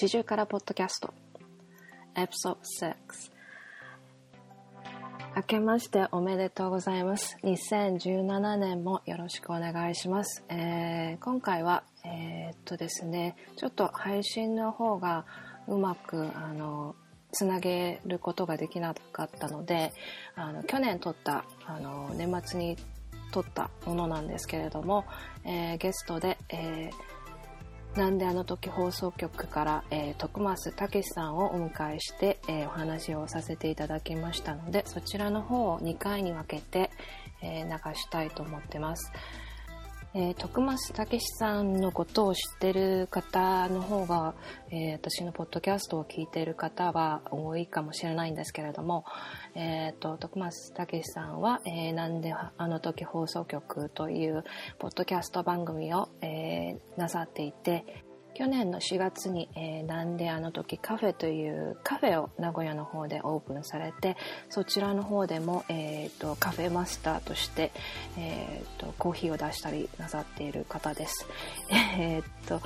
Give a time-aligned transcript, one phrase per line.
[0.00, 1.12] 四十からポッドキャスト。
[2.14, 2.94] エピソード6
[5.34, 7.36] 明けましておめでとうございます。
[7.42, 15.24] 2017年もよろしくお願いします、えー今回はえーっとですねちょっと配信の方が
[15.66, 16.94] うまくあの
[17.32, 19.92] つなげることができなかったので
[20.36, 22.76] あの去年撮ったあの年末に
[23.32, 25.06] 撮ったものなんですけれども、
[25.44, 27.07] えーゲストで、えー
[27.96, 36.90] なんであの時放送局から、えー徳増武さんをお迎えして、えーお話をさせていただきましたのでそちらの方を2回に分けて、
[37.42, 39.10] えー流したいと思ってます。
[40.14, 44.34] えー徳増武さんのことを知ってる方の方が、
[44.70, 49.04] えー私のポッドキャストを聞いてる方は多いかもしれないんですけれども、
[49.54, 54.44] えー、と徳増武さんは、えーなんであの時放送局という
[54.78, 57.84] ポッドキャスト番組を、えーなさっていて
[58.38, 64.16] 去年の4月に、えーなんであの時カフェというカフェを名古屋の方でオープンされて
[64.48, 67.72] そちらの方でも、えー、とカフェマスターとして、
[68.16, 71.26] えー、とコーヒーを出したりなさっている方です。
[71.98, 72.60] えー、と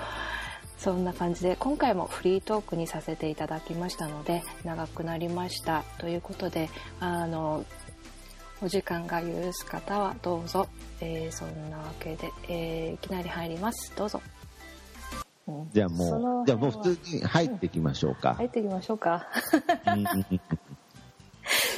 [0.77, 5.85] そんな感じで今回もフリートークにさせていただきましたので長くなりました。
[5.97, 6.69] ということで
[7.01, 7.65] あの
[8.61, 10.69] お時間が許す方はどうぞ、
[11.01, 13.97] えーそんなわけで、えーいきなり入ります。
[13.97, 14.21] どうぞ、
[15.73, 18.35] じゃあそものう、じゃあもう普通に入っていきましょうか。
[18.35, 19.27] 入っていきましょうか。
[19.87, 20.05] う ん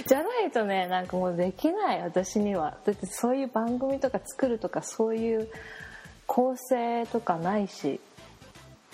[0.07, 2.77] じゃないとねなんかもうできない私には。
[2.85, 5.49] だってそういう番組とか作るとかそういう
[6.27, 8.01] 構成とかないし。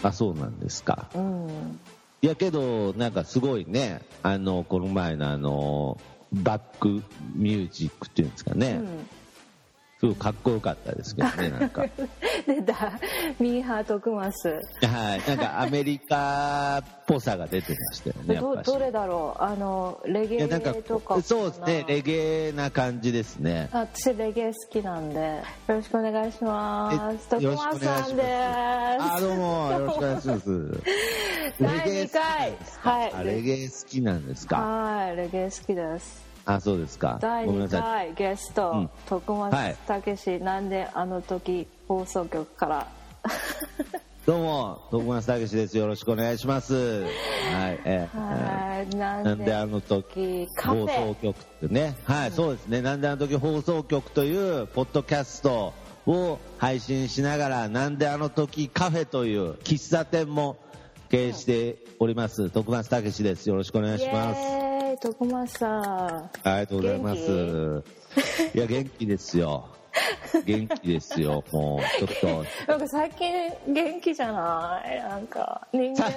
[0.03, 1.11] あ、そうなんですか。
[1.15, 1.81] うん。
[2.23, 5.98] いやけど、なんかすごいね、あの、この前のあの、
[6.33, 7.03] バック
[7.35, 9.09] ミュージックっていうんですかね、うん
[10.01, 11.84] すごいかっこよかったですけどね、 なんか。
[12.47, 12.93] 出た。
[13.39, 14.48] ミーハートクマス。
[14.48, 19.42] はい、なんかアメリカっぽさが出てましたよね、どどれだろう？
[19.42, 20.48] あのレゲエ
[20.83, 23.69] とかそうですね、レゲゲエな感じですね。
[23.73, 25.20] あ私レゲエ好きなんで。
[25.69, 27.27] よろしくお願いします。
[27.36, 28.23] え徳間さんで。
[28.27, 30.80] あ、どうも、よろしくお願いします。
[31.61, 32.91] 第レゲエ好きなんですか？
[32.91, 33.13] はい。
[33.13, 37.18] あレゲエ好きなんですすかはいレゲエ好きですあ、そうですか。
[37.20, 37.80] 第2ごめんなさい。
[37.83, 42.86] 回ゲスト、うん徳松はい武史、なんであの時放送局から
[44.27, 45.77] どうも、徳松武史です。
[45.77, 46.74] よろしくお願いします。
[46.74, 55.74] はい、えーはいななんであの時放送ェ局ってね、はい、そうですね、なんであの時放送局というポッドキャスト
[56.06, 60.56] を配信しながら、なんであの時カフェという喫茶店も
[61.11, 63.48] 経営しております、徳松武史です。
[63.48, 64.70] よろしくお願いします。
[65.00, 67.84] 徳松さんありがとうございます。
[68.55, 69.66] いや、元気ですよ。
[70.46, 71.42] 元気ですよ。
[71.52, 72.20] もう、ちょっ
[72.66, 72.70] と。
[72.72, 74.96] なんか最近元気じゃない？
[74.98, 76.05] なんか人間。
[76.05, 76.12] 最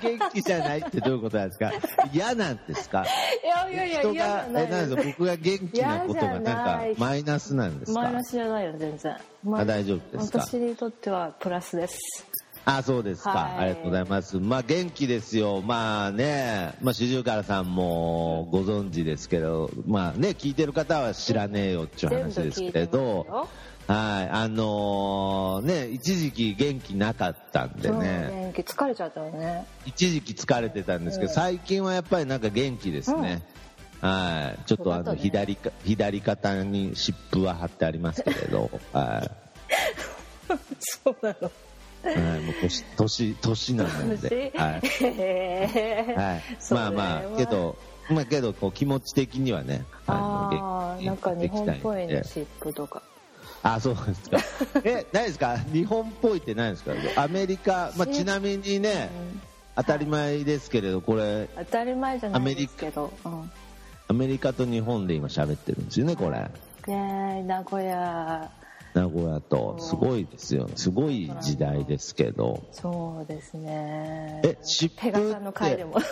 [0.00, 1.70] 近元気じゃないってどういうことなんですか？
[2.12, 3.04] 嫌なんですか？
[3.44, 5.02] いやいやいや人が、え、ゃなんですか？
[5.04, 8.00] 僕が元気なことがなんかマイナスなんですか？
[8.02, 10.40] マイナスじゃないよ全然、まあ大丈夫ですか？
[10.40, 12.26] 私にとってはプラスです
[12.64, 13.30] あ、そうですか。
[13.30, 13.58] はい。
[13.58, 14.38] ありがとうございます。
[14.38, 15.62] まあ元気ですよ。
[15.62, 23.26] まあね、まあ四十からさんもご存知ですけど、まあね、聞いてる方は知らねえよっていう話ですけれど、
[23.88, 29.66] はい、あのーね、一時期元気なかったんでね、元気疲れちゃったよね。
[29.84, 31.34] 一時期疲れてたんですけど、うん。
[31.34, 33.42] 最近はやっぱりなんか元気ですね。
[34.00, 35.18] はい、ちょっとあのよかね。
[35.18, 39.30] 左か、左肩に湿布は貼ってありますけれど、はい。
[40.78, 41.50] そうなの
[42.04, 44.52] はい、もう年、年、年なので。
[44.56, 44.80] はい。
[46.16, 46.42] はい。
[46.74, 47.76] まあまあ、けど、
[48.10, 53.02] まあけど、こう気持ち的にはね、あのあなんか日本っぽいねで湿布とか
[53.62, 54.38] あ、そうですか。
[54.84, 55.56] え、何ですか？
[55.72, 56.92] 日本っぽいって何ですか？
[57.22, 59.08] アメリカ、まあちなみにね、
[59.76, 63.50] 当たり前ですけれど、これ、当たり前じゃないですけどうん
[64.08, 66.38] アメリカと日本で今喋ってるんですよね、これ。
[66.88, 68.50] ねえ名古屋
[68.94, 70.68] 名古屋と、すごいですよ。
[70.76, 72.62] すごい時代ですけど。
[72.72, 74.40] そうですね。
[74.44, 75.96] え、湿布ペガさんの回でも。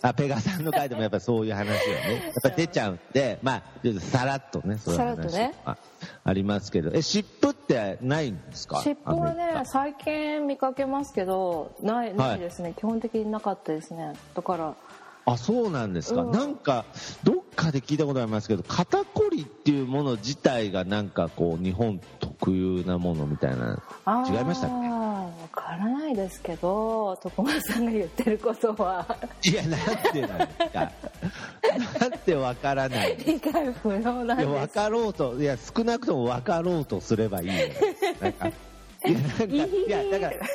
[0.00, 3.62] あ、ペガさんの回でもやっぱそういう話がね、やっぱ出ちゃうんで、まあ、
[4.00, 4.98] さらっとね、そうい
[5.32, 5.54] ね。
[5.64, 5.76] が
[6.22, 8.80] ありますけど、え、湿布ってないんですか？
[8.80, 12.14] 湿布はね最近見かけますけどない。
[12.14, 14.12] ないですね、基本的になかったですね。
[14.36, 14.74] だから
[15.32, 16.22] あ、そうなんですか。
[16.22, 16.84] うんなんか、
[17.24, 23.82] どっかで聞いたことありますけど、肩こりっていうもの自体がなんかこう、日本特有なものみたいな、
[24.28, 29.80] 違いましたっわからないですけど徳間さんが言ってることはけいや、なん
[30.14, 30.92] でなんですか。
[32.00, 33.24] なんでわからないの？
[33.24, 37.52] 理解不能なんいや、分ですかろうと、いや、少なくとも分かろうとすればいいよ。
[38.20, 38.52] なんか、い
[39.12, 40.46] や、なんか、いや、だから、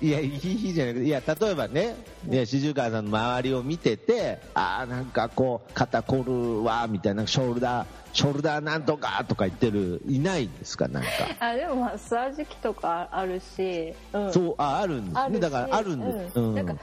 [0.00, 1.96] いやいいじゃなくていや例えばね
[2.28, 11.08] いや四十川さんの周りを見ててああなんかこう肩こるわみたいなショルダーショルダーなんとかとか言ってるいないんですかなんか。
[11.38, 15.38] あでもマッサージ機とかあるし、うん、そうああるんですね。
[15.38, 16.74] だからあるんです、うん、なんか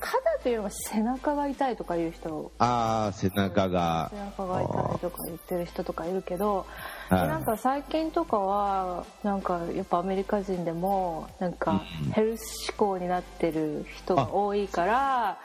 [0.00, 2.50] 肩というのは背中が痛いとかいう人。
[2.58, 4.10] ああ背中が。
[4.12, 6.66] 背中が痛いとか言ってる人とかいるけど
[7.16, 11.82] なんか最近とかはなんかやっぱアメリカ人でもなんか
[12.12, 15.38] ヘルス志向になってる人が多いから、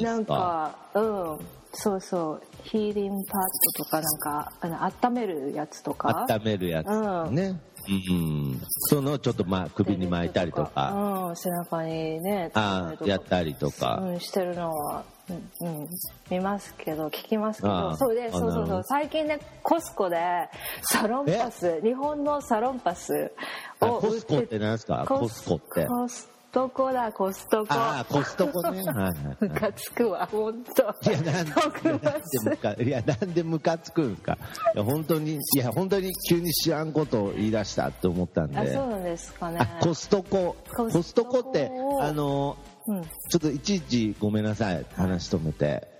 [0.00, 1.38] なんかうん。
[1.76, 2.42] そうそう。
[2.62, 3.42] ヒーリングパッ
[3.78, 6.24] ドとかなんかあの温めるやつとか。
[6.30, 6.86] 温めるやつ
[7.30, 7.60] ね、
[8.10, 8.60] うん、
[8.90, 10.92] そのちょっとまあ首に巻いたりとか、
[11.28, 15.88] うん、背中にねあやったりとか、うん、してるのは、うん、うん、
[16.30, 17.96] 見ますけど聞きますけど。
[17.96, 18.82] そうでそうそうそう。
[18.84, 20.18] 最近ねコスコで
[20.82, 23.32] サロンパス日本のサロンパス
[23.80, 25.04] をコスコって何ですか？
[25.08, 25.86] コスコって。
[25.86, 27.74] コストコだコストコ。
[27.74, 28.80] ああコストコね。
[29.40, 31.10] ムカつくわ本当。
[31.10, 34.38] いやなんで いやなんでムカつくんですか？
[34.74, 38.58] いや本当にいや本当に急に知らんことを言い出したって思ったんで。
[38.58, 39.58] あそうなんですかね。
[39.82, 40.54] コストコ。
[40.76, 41.70] コストコって
[42.00, 45.92] あの、うん、ちょっといちいちごめんなさい話止めて。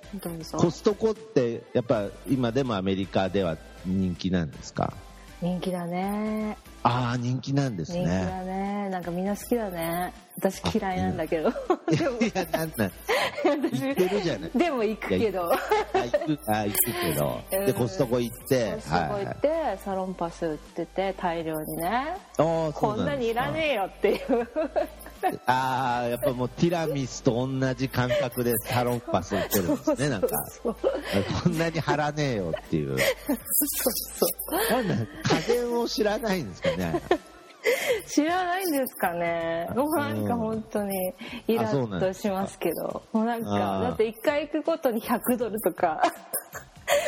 [0.52, 4.92] コストコってやっぱ今でもアメリカでは人気なんですか？
[5.40, 8.00] 人気だねああ人気なんですね。
[8.00, 8.88] 人気だね。
[8.90, 10.12] なんかみんな好きだね。
[10.36, 11.48] 私嫌いなんだけど。
[11.48, 11.52] い
[12.34, 12.92] やなんなん
[13.44, 15.52] 行ってるじゃないでも行くけど。
[15.52, 15.56] あ
[15.94, 17.40] 行くあ行くけど。
[17.50, 22.16] でコストコ行ってコストコ行って、はい、サロンパス売ってて大量にね。
[22.36, 24.48] こんなにいらねえよっていう。
[25.46, 30.28] ああやっぱもうティラミスと同じ感覚でサロンパス売ってるんですねなんか。
[31.42, 33.36] こんなに貼らねえよっていうそう
[34.18, 34.82] そう。
[34.82, 34.94] なんだ
[35.46, 36.73] 家電を知らないんですか？
[36.76, 37.02] ね。
[38.06, 39.68] 知らないんですかね。
[39.74, 40.26] もうなん。
[40.26, 41.14] か本当に
[41.48, 43.02] イラッとしますけど。
[43.12, 46.02] もうなんかだって1回行くごとに100ドルとか。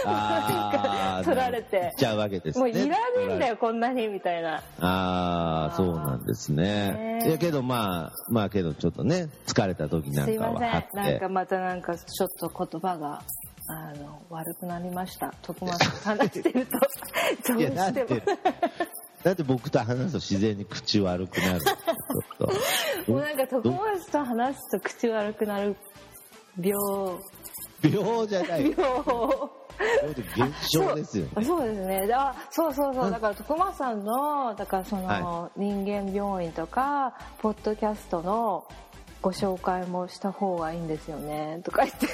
[0.05, 1.93] なんか取られて。
[1.99, 2.61] ちゃうわけですね。
[2.61, 4.63] もういらねえんだよこんなにみたいな。
[4.81, 7.21] ああそうなんですね。
[7.27, 11.13] いやけどまあまあけどちょっとね疲れた時なんかはすいません。
[11.13, 13.23] なんかまたなんかちょっと言葉が
[13.69, 15.35] あの悪くなりました。
[15.43, 16.79] 徳松 話してると。
[16.79, 18.21] どうしても
[19.27, 21.65] だって僕と話すと自然に口悪くなる。
[23.13, 25.75] もうなんか徳松と話すと口悪くなる
[26.61, 27.19] 病。
[27.83, 28.71] 病じゃない。
[28.71, 28.87] 病。
[30.37, 31.45] 現象ですよね。
[31.45, 32.09] そうですね。
[32.15, 33.11] あそうそうそう。
[33.11, 38.65] だから徳間さんのだからその、人間病院とかポッドキャストの
[39.23, 41.63] ご紹介もした方がいいんですよね。
[41.65, 42.07] とか言って。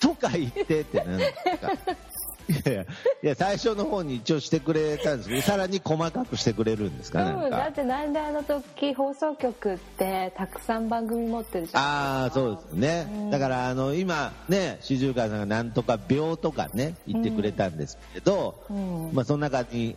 [0.00, 1.72] とか言ってって何ですか
[2.48, 2.86] いやい
[3.22, 11.82] や最初の方に一応してくれたんですけどさらに細かくしてくれるんですか,、うん、だってなんであの時放送局ってたくさん番組持ってるじゃん。
[11.82, 19.96] ああそうですね、うん、だからあの今ね四十川さんがなんとか病とかね言ってくれたんですけど、うん、まあその中に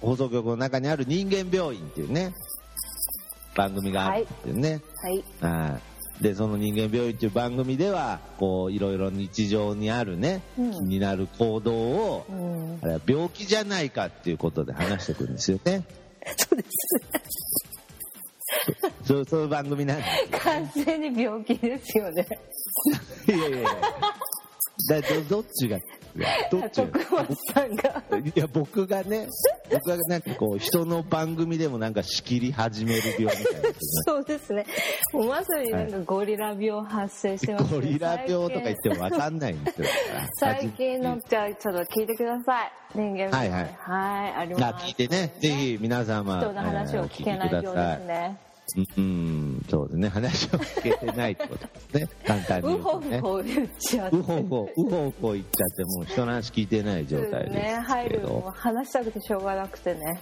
[0.00, 2.32] 放送局の中にある人間病院っていうね
[3.56, 4.80] 番組があるっていうね。
[5.02, 15.84] はい、はいでその人間病院っていう番組ではこういろいろ日常にあるね、うん、気になる行動を、うん、あれは病気じゃないかっていうことで話してくるんですよね。
[16.36, 16.68] そうです
[19.04, 22.26] そうそういう番組なんです、完全に病気ですよね。
[23.26, 23.68] いやいやいや。
[24.88, 25.78] だどどっちが
[26.50, 26.82] どっち
[27.52, 28.02] さんが。
[28.18, 29.28] いや僕がね
[29.70, 33.68] 僕がなんかこう人の番組でもなんか仕切り始める病みたいな
[34.06, 34.66] そうですね。
[35.12, 39.88] もうまさになんかゴリラ病発生してます、ね、ゴリラ病とか言っても分かんないんですよ。
[40.38, 42.72] 最近のじゃあちょっと聞いてください。
[42.94, 43.76] 人間はいはい。
[43.78, 44.86] はいあります。
[44.86, 50.08] 聞いてねぜひ皆様人の話を聞けないようですねうん、そうですね。
[50.08, 52.08] 話を聞けてないってことですね。
[52.26, 53.16] 簡単に言うと、ね。
[53.16, 54.16] うほうほ言っちゃって。
[54.16, 57.80] うほうほう、うほうほ言っちゃって、もう人の話聞いてない状態ですね。
[57.86, 60.20] 入るも話したくてしょうがなくてね。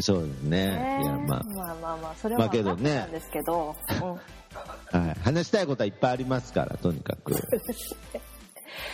[0.00, 1.00] そうですね。
[1.02, 1.42] いや、まあ。
[1.44, 3.76] まあまあまあ、それは分かったんですけど。
[4.02, 5.14] うん、はい。
[5.22, 7.34] 話したいことはいっぱいありますから、とにかく。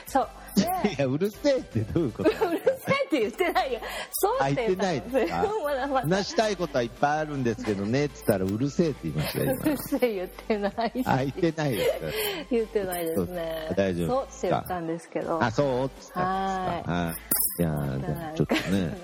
[0.06, 0.28] そう。
[0.88, 3.80] いや、うるせえってどういうことうるせえって言ってないよ。
[4.12, 5.44] そうって言ってないですか？
[6.02, 13.74] 話したいことはいっぱいあるんですけどねって言ったら、うるせえって言いましたよ、うるせえ言ってないあ、言ってないです言ってないですね。
[13.76, 15.42] 大丈夫そうって言ったんですけど。
[15.42, 15.84] あ、そう？
[15.86, 16.20] って言ったんですか？
[16.92, 17.14] はい。
[17.58, 18.96] いやちょっとね。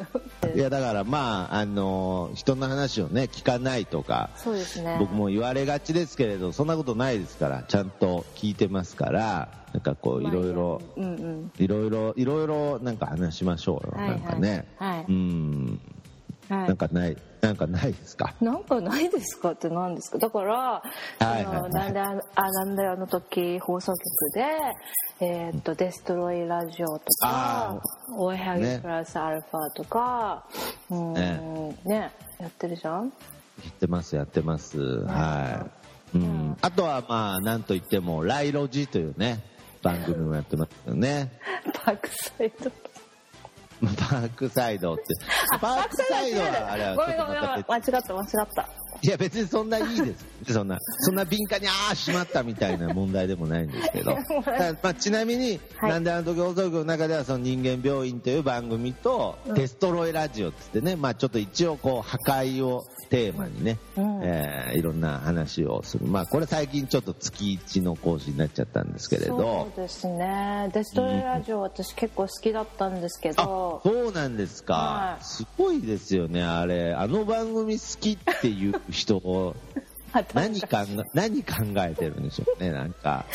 [0.54, 4.96] いや、だからまあ、あの、人の話をね、聞かないとか、そうですね。
[4.98, 10.80] 僕も言われがちですけれど、そんなことないですから、ちゃんと聞いてますから、なんかこういろいろ
[11.58, 15.80] いろいろいろいろなんか話しましょうよ、なんかね、はい、うん。
[16.48, 18.34] はい、なんかないなんかないですか？
[18.40, 20.16] なんかないですかって何ですか？
[20.18, 20.82] だから、は
[21.20, 24.00] いはいはい、なんであなんであの時放送局
[24.34, 24.46] で、
[25.20, 27.82] えー、っとデストロイラジオとか
[28.16, 30.46] 「おはぎプラスアルファ」とか、
[30.88, 31.72] ね、うんね。
[31.84, 33.06] ねやってるじゃん？
[33.06, 33.10] や
[33.68, 35.66] ってますやってます、は
[36.14, 39.40] い、うん、あとはまあなんといっても「ライロジ」というね
[39.82, 41.30] 番組もやってますよね
[41.84, 42.70] バックサイド
[43.82, 45.02] バックサイドって。
[45.60, 48.85] バックサイドはあれはごめんごめん間違った間違った。
[49.02, 50.26] いや別にそんないいです。
[50.52, 54.16] そんな、そんな敏感にああしまったみたいな問題でもないんですけど。
[54.82, 66.06] まあ、ちなみに、はい、なんであの時放送局の中ではその人間病院という番組と、うん、デストロイラジオってってね、まあちょっと一応こう破壊をテーマにね、うん、えー、いろんな話をする。
[66.06, 69.36] まあこれ最近ちょっと月1の講師になっちゃったんですけれど。
[69.36, 70.70] そうですね。
[70.72, 73.80] デストロイラジオ私結構好きだったんですけど。
[73.84, 76.94] そうなんですか、はい、すごいですよね、あれ。
[76.94, 79.54] あの番組好きっていう人を
[80.34, 83.26] 何考え、何考えてるんでしょうね、なんか。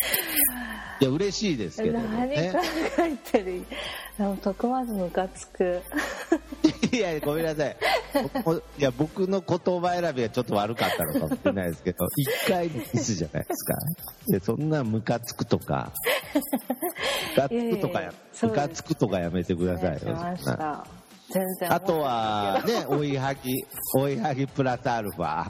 [1.00, 2.60] いや、嬉しいですけど、ね、何考
[3.00, 3.66] えてる？
[4.42, 5.82] 徳松ムカつく。
[6.94, 7.78] いや、ごめんなさい。
[8.78, 13.76] いや、僕の言葉選びがちょっと悪かったのかもしれないですけど、一回ミスじゃないですか。
[14.28, 15.92] で、そんなムカつくとか、
[17.36, 21.01] ムカつくとかや、ムカつくとかやめてくださいよ。
[21.32, 21.74] 全然。
[21.74, 25.46] あとはね、 追いはぎ、追いはぎプラスアルファ。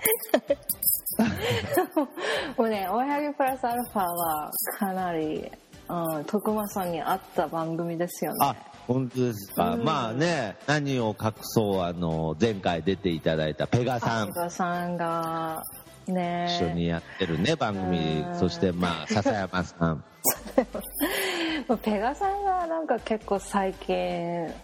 [2.58, 5.52] もうね、追いはぎプラスアルファはかなり、
[5.90, 8.38] うん、徳間さんに合った番組ですよね。
[8.42, 8.56] あ
[8.88, 14.28] 本当ですか、うん、まあね何を隠そうあの前回出ていただいたペガさん。
[14.28, 15.62] ペガさんが
[16.08, 16.48] ね。
[16.50, 18.26] 一緒にやってるね番組。
[18.40, 20.04] そしてまあ笹山さん
[21.84, 23.96] ペガさんがなんか結構最近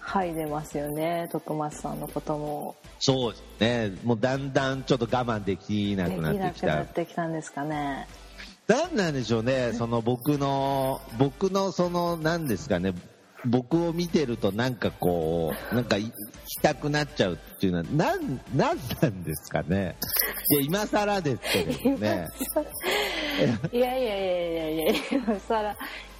[0.01, 2.75] 剥いでますよね徳松さんのことも。
[2.99, 3.97] そうですね。
[4.03, 6.47] もうだんだんちょっと我慢できなくなってきた。
[6.51, 8.07] できなくなってきたんですかね。
[8.67, 9.73] 何なんでしょうね。
[9.73, 12.93] その僕の僕のその何ですかね。
[13.45, 19.95] 僕を見てるとなんかこう、なんか行きたくなっちゃうっていうのは、なん、なんなんですかね。
[20.49, 22.27] いや、今更ですけどね。
[23.71, 25.75] いやいやいやいやいや、今更、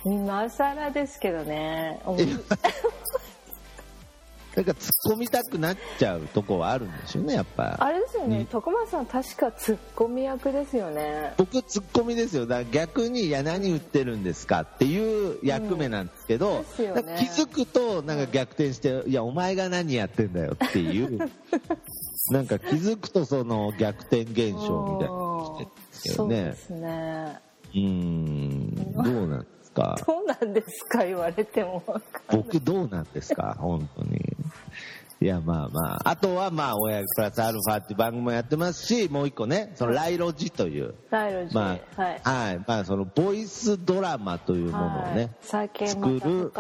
[0.06, 2.02] 今更ですけどね。
[4.58, 7.78] なんか突っ込みたくなっちゃうとこはあるんでしょうねやっぱ。
[7.80, 11.34] あれですよね、徳松さん確か突っ込み役ですよね。
[11.38, 12.48] 僕突っ込みですよ。
[12.48, 21.20] だから逆に「いや何言ってるんですか?」っていう役目なんですけど、うんね、気づくとなんか逆転して「いやお前が何やってんだよ」っていう。
[22.30, 27.40] なんか気づくとその逆転現象みたいなのてるそうですね。
[27.76, 28.76] うん。
[28.76, 29.96] どうなんですか？
[30.06, 31.06] どうなんですか？
[31.06, 31.84] 言われても
[32.30, 33.56] 僕どうなんですか？
[33.60, 34.20] 本当に
[35.20, 36.10] いや、まあまあ。
[36.10, 40.94] あとは、まあ、親プラスアルファっていう番組もやってますし、もう一個ね、そのライロジという。
[41.10, 41.56] ライロジ。
[41.56, 42.22] まあ、はい。
[42.24, 42.60] はい。
[42.68, 46.54] まあ、その、ボイスドラマというものをね、最近作る。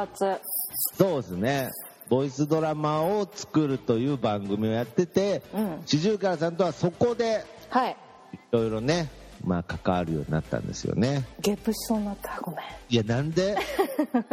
[0.97, 1.69] そうですね。
[2.09, 5.43] ボイスドラマを作るという番組をやってて、
[5.85, 7.95] 四十からさんとはそこで、はい。
[8.33, 9.11] いろいろね、
[9.43, 11.25] まあ、関わるようになったんですよね。
[11.41, 12.39] ゲップしそうになった。
[12.41, 12.65] ごめん。
[12.89, 13.55] いや、なんで？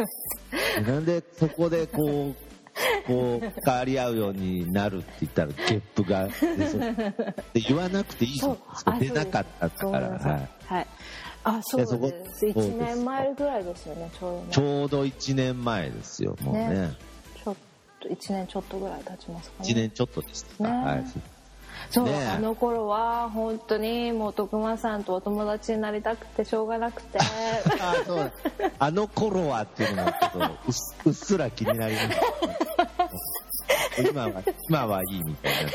[0.85, 2.35] なんでそこでこう、
[3.07, 6.27] こう変わり合うようになるって言ったらゲップが
[7.53, 8.99] で言わなくていいじゃん。
[8.99, 10.09] 出なかったから。
[10.09, 10.87] はい、はい、
[11.45, 11.87] あそうで
[12.33, 12.45] す。
[12.47, 16.91] 1年前ぐらいですよねちょうど、ね、ちょうど1年前ですよもうね、ね、
[17.43, 17.55] ちょっ
[18.01, 19.69] と1年ちょっとぐらい経ちますかね。
[19.69, 21.05] 1年ちょっとですか、ね、はい
[21.89, 27.19] そう、ね、あの頃は本当にもう徳間さんとお友達になりたくてしょうがなくて。
[27.19, 27.23] あ
[28.05, 28.31] そう。
[28.79, 30.39] あの頃はっていうのもちょっと
[31.05, 32.07] うっすら気になります、
[34.09, 35.71] 今は今はいいみたいな。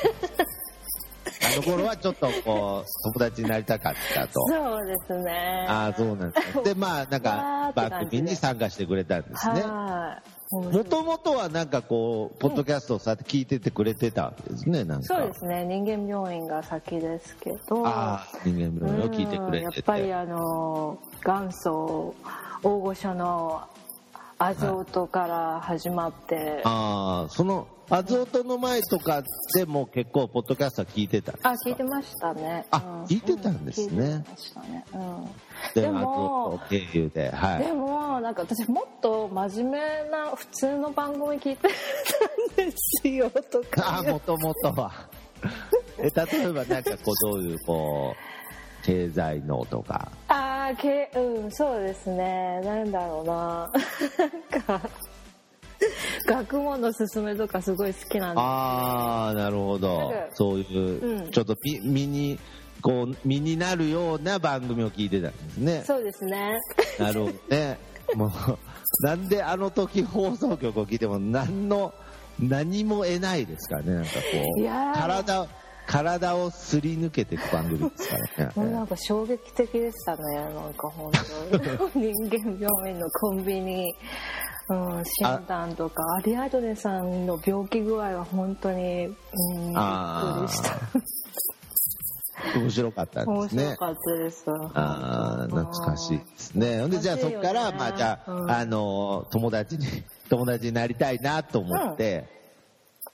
[1.52, 4.46] あの頃はちょっとこう友達になりたかったと。
[4.46, 5.66] そうですね。
[5.68, 9.62] ああそうなんですでまあなんか番組に参加してくれたんですね。
[9.62, 15.06] はいもともとはなんかこう、ポッドキャストをさ聞いててくれてたわけですね、なんか。
[15.06, 17.86] そうですね、人間病院が先ですけど。
[17.86, 19.76] ああ、人間病院を聞いてくれてて。
[19.76, 22.14] やっぱりあの、元祖、
[22.64, 23.62] 大御所の
[24.38, 26.34] アゾートから始まって。
[26.34, 32.64] はい、ああ、その、アゾートの前とかでも結構ポッドキャスト聞いてたあ聞いてましたね。
[32.70, 39.70] あ、うん、聞いてたんですね、うん、聞いてましたね、うん、でも経由で、はい、でもなんか私もっと真面
[40.04, 41.68] 目な普通の番組聞いて
[42.56, 43.98] たんですよとか。
[43.98, 44.92] あもともとは。
[45.98, 48.14] え例えばなんかこうどういうこ
[48.82, 50.12] う経済のとか。
[50.28, 52.60] ああうんそうですね。
[52.64, 53.70] なんだろうな。
[54.64, 54.88] なんか
[56.26, 60.12] 学問の勧めとかすごい好きなんでああなるほど。
[60.34, 62.38] そういう、うん、ちょっと身に
[62.82, 65.82] こう身になるような番組を聞いてたんですね。
[65.86, 66.58] そうですね。
[66.98, 67.78] なるほどね。
[68.14, 68.30] もう
[69.06, 71.94] なんであの時放送局を聞いても何の
[72.38, 73.94] 何も得ないですからね。
[73.94, 74.20] なんかこ
[74.58, 74.64] う
[74.98, 75.48] 体
[75.86, 78.52] 体をすり抜けていく番組ですからね。
[78.56, 83.92] もうなんか衝撃的でしたね、なんか本当人間病院のコンビニ、
[84.70, 90.78] うん、診断とか、アリアドネさんの病気具合は本当に、うん、びっくりした。
[92.58, 93.64] 面白かったですね。
[93.64, 94.44] 面白かったです。
[94.74, 96.80] ああ、懐かしいですね。
[96.80, 99.86] ほんで、じゃあそこから、まあじゃあ、うん、あの、友達に、
[100.28, 102.28] 友達になりたいなと思って、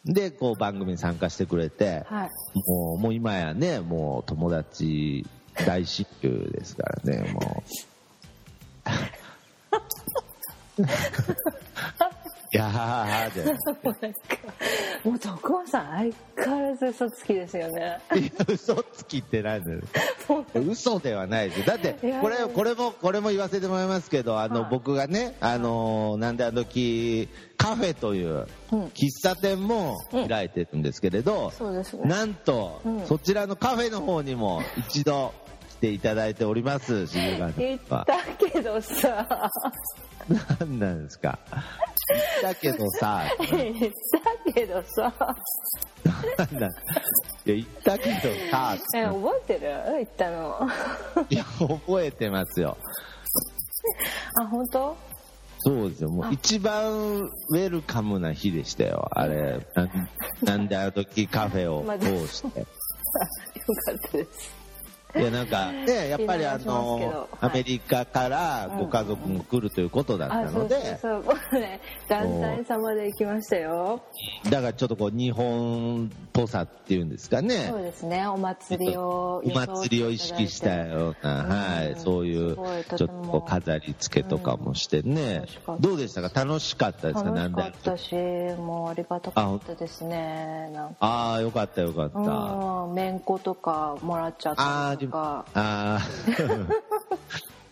[0.06, 2.30] うん、で、こう番組に参加してくれて、はい、
[2.68, 5.26] もう、もう今やね、もう友達
[5.66, 7.70] 大親友ですからね、もう。
[12.52, 13.44] いやーで。
[13.44, 14.18] もうなんか、
[15.04, 17.98] もう徳間さん相変わらず嘘つきですよね。
[18.14, 19.80] いや、嘘つきって何だよ。
[20.54, 21.66] 嘘ではないです。
[21.66, 35.45] だって、これ、これも、これも言わせてもらいますけど、あの、はい、僕がね、あの、なんであの時、カフェという喫茶店も開いてるんですけれど、うんうんね、なんと、うん、そちらのカフェの方にも一度来
[35.80, 38.06] ていただいております、しゆが行った
[38.50, 39.50] けどさ。
[40.60, 41.38] 何なんですか？
[42.42, 43.22] 言ったけどさ。
[43.50, 43.92] 言っ
[44.46, 45.12] たけどさ。
[46.38, 46.60] なん？
[46.60, 46.66] だ。
[46.66, 46.72] いや、
[47.44, 48.76] 言ったけどさ。
[48.94, 49.60] え、覚えてる？
[49.96, 50.68] 言ったの。
[51.30, 52.76] いや、覚えてますよ。
[54.40, 54.96] あ、本当？
[55.58, 56.10] そうですよ。
[56.10, 56.92] もう一番
[57.22, 59.08] ウェルカムな日でしたよ。
[59.10, 59.66] あれ。
[59.74, 59.88] な
[60.42, 62.60] なんであの時カフェを通して。
[62.60, 64.65] よかったです。
[65.14, 71.60] いやなんかねやっぱりあのアメリカからご家族も来るということだったので、そうそうそう。
[71.60, 71.80] ね。
[72.08, 74.02] 団体様で行きましたよ。
[74.44, 77.68] だからちょっとこう日本っぽさっていうんですかね。
[77.70, 78.26] そうですね。
[78.26, 81.96] お祭りをお祭りを意識したような、はい。
[81.96, 82.56] そういう
[82.96, 85.46] ちょっと飾り付けとかもしてね、
[85.80, 86.44] どうでしたか？
[86.44, 87.30] 楽しかったですか？
[87.30, 90.70] 楽しかったしもうありがたかったですね。
[91.00, 92.92] ああよかったよかった。
[92.94, 93.16] めん。
[93.20, 95.44] ことかもらっちゃったとか。
[95.54, 96.00] ああ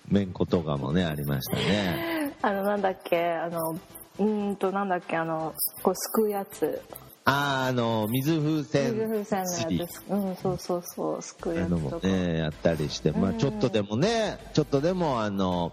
[0.08, 2.37] めんことかもねありましたね。
[2.42, 3.78] あのなんだっけあの
[4.18, 6.80] うんとなんだっけあのこうすくうやつ。
[7.26, 10.02] ああの水風船水風船のやつ。
[10.08, 12.06] うんそうそうそうすくうやつとか。
[12.06, 15.72] ねやったりしてまあちょっとでもねちょっとでもあの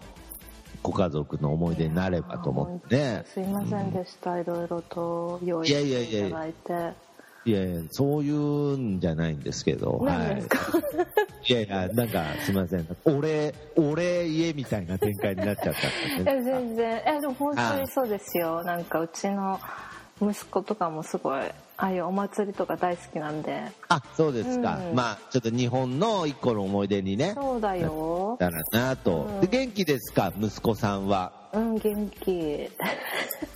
[0.81, 3.23] ご家族の思い出になればと思ってね。
[3.25, 6.95] すいませんでした、うん、いろいろと用意していただいていやいや、
[7.89, 10.43] そういうんじゃないんですけど、はい。
[11.49, 12.87] いやいや、なんか、すみません。
[13.05, 16.43] 俺、俺家みたいな展開になっちゃったんで、ね。
[16.43, 17.01] 全然。
[17.05, 18.63] え、でも本当にそうですよ。
[18.63, 19.59] なんか、うちの
[20.21, 23.63] 息子とかもすごい、ああいうお祭りとか大好きなんで。
[23.89, 24.77] あ、そうですか。
[24.77, 27.33] うん、まあ、ちょっと日本の一個の思い出にね。
[27.33, 28.37] そうだよ。
[28.39, 29.47] だらなと、うん、で。
[29.47, 31.49] 元気ですか、息子さんは。
[31.53, 32.69] うん、元気。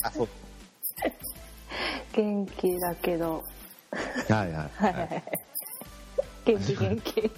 [0.01, 0.27] あ、そう。
[2.13, 3.43] 元気だけど、
[4.29, 5.23] はいはい、はい、
[6.45, 7.31] 元気元気。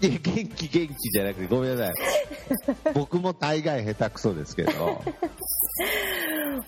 [0.00, 1.94] いや元気元気じゃなくてごめんなさい。
[2.94, 5.02] 僕も大概下手くそですけど。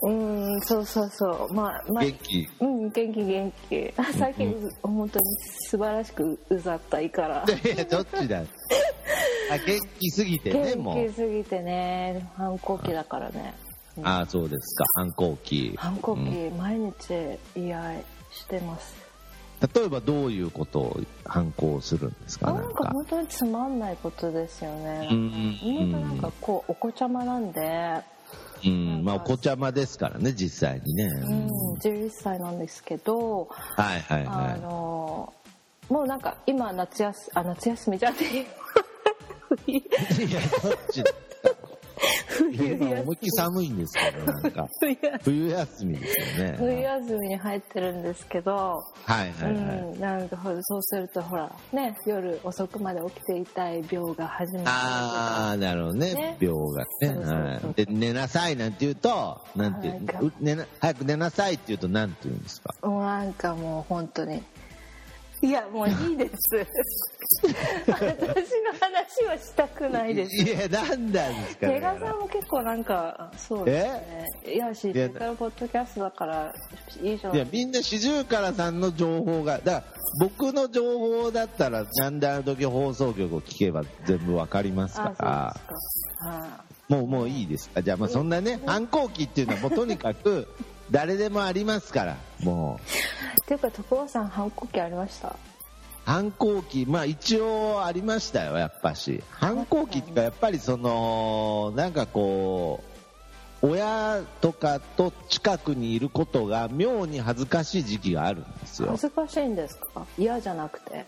[0.03, 1.55] うんそうそうそう。
[1.55, 2.49] まあ、まあ、元気。
[2.61, 3.95] うん元気元気。
[4.19, 5.25] 最近、うん、本当に
[5.69, 7.45] 素晴らしくうざったいから。
[7.47, 8.45] いやどっちだあ
[9.59, 10.95] 元気すぎてねもう。
[10.97, 12.29] 元気すぎてね。
[12.37, 13.55] 反抗期だからね、
[13.97, 14.85] うん、ああそうですか。
[14.95, 15.75] 反抗期。
[15.77, 16.95] 反抗期、うん、毎日
[17.55, 19.10] 言い合いしてます
[19.75, 22.53] 例えばどういうことを反抗するんですか？
[22.53, 25.09] なんか本当につまんないことですよね。
[25.11, 28.03] うん、なんかこうお子ちゃまなんで。
[28.64, 31.05] うん、まあお子ちゃまですからね実際にね。
[31.05, 33.49] うん、11歳なんですけど。
[33.51, 34.53] はいはいはい。
[34.55, 35.33] あの
[35.88, 38.46] もうなんか今夏休あ夏休みじゃねえ。
[39.73, 39.75] い
[40.33, 41.03] やどっち
[42.41, 44.69] 思いっきり寒いんですけど、なんか。
[45.23, 46.57] 冬休みですよね。
[46.59, 48.83] 冬休みに入ってるんですけど、は
[49.25, 49.79] いはいはい。
[49.79, 54.69] うん、なんかそうするとほら、ね、夜遅くまで起きていたい病が始まる。
[54.69, 56.15] ああ、なるほどね。
[56.15, 57.09] ね病がね。
[57.25, 57.75] はい。
[57.75, 60.01] で、寝なさいなんて言うと、なんて
[60.41, 62.75] 寝な、早く寝なさいって言うとなんて言うんですか？
[62.83, 64.43] もうなんかもう本当に、
[65.42, 66.66] いやもういいです。
[67.87, 70.44] 私の話はしたくないです。
[70.44, 73.87] いやなんなんですか、ね、さんも結構なんかそうです
[74.46, 74.55] ね。
[74.55, 76.53] いや知ってからポッドキャストだから
[77.03, 77.38] いいじゃんい。
[77.38, 79.85] やみんな四十からさんの情報がだから
[80.20, 85.57] 僕の情報だったらなんであの時放送局を聞けば全部わかりますか？
[86.20, 87.70] らもうもういいです。
[87.70, 90.48] かじゃあまあそんなね反抗期っていうのはもうとにかく
[90.90, 93.40] 誰でもありますからもう。
[93.42, 95.37] っていうか所さん反抗期ありました？
[96.05, 99.22] 反抗期まあ一応ありましたよやっぱし。
[99.31, 102.83] 反抗期っていうかやっぱりそのなんかこ
[103.62, 108.88] う親とかと近くにいることが妙に恥ずかしい時期があるんですよ。
[108.90, 110.07] 恥ずかしいんですか？
[110.16, 111.05] 嫌じゃなくて？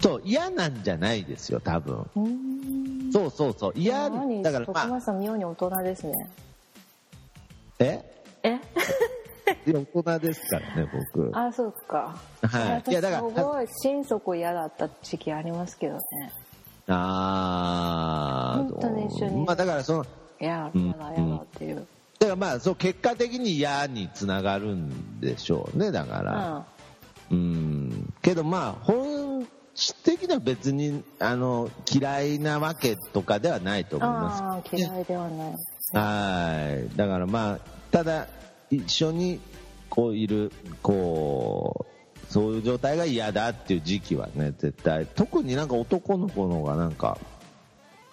[0.00, 2.04] そう嫌なんじゃないですよ多分。
[3.12, 4.10] そうそうそう嫌。
[4.10, 5.00] だからまあ。
[5.00, 6.28] さん妙に大人ですね。
[7.78, 8.02] え？
[8.42, 8.58] え？
[9.66, 11.30] 大人ですからね僕。
[11.36, 12.16] あそうか。
[12.42, 12.90] はい。
[12.90, 16.00] いやだからすごい心底嫌だった時期ありますけどね。
[16.88, 19.44] ああ本当に一緒に。
[19.44, 20.04] まあだからその
[20.40, 21.86] いや嫌だ嫌だっていう、
[22.18, 26.66] だからまあそう結果的に嫌につながるんでしょうねだから。
[27.30, 35.54] うん、けどまあ本質的には別にあの嫌いなわけとかではないと思います、嫌いではない。
[35.92, 36.96] はい。
[36.96, 37.58] だからまあ
[37.92, 38.26] ただ
[38.70, 39.40] 一緒に
[39.88, 40.52] こういる
[40.82, 41.86] こ
[42.28, 45.06] うそういう状態が嫌だっていう時期はね絶対。
[45.06, 47.18] 特になんか男の子の方がなんか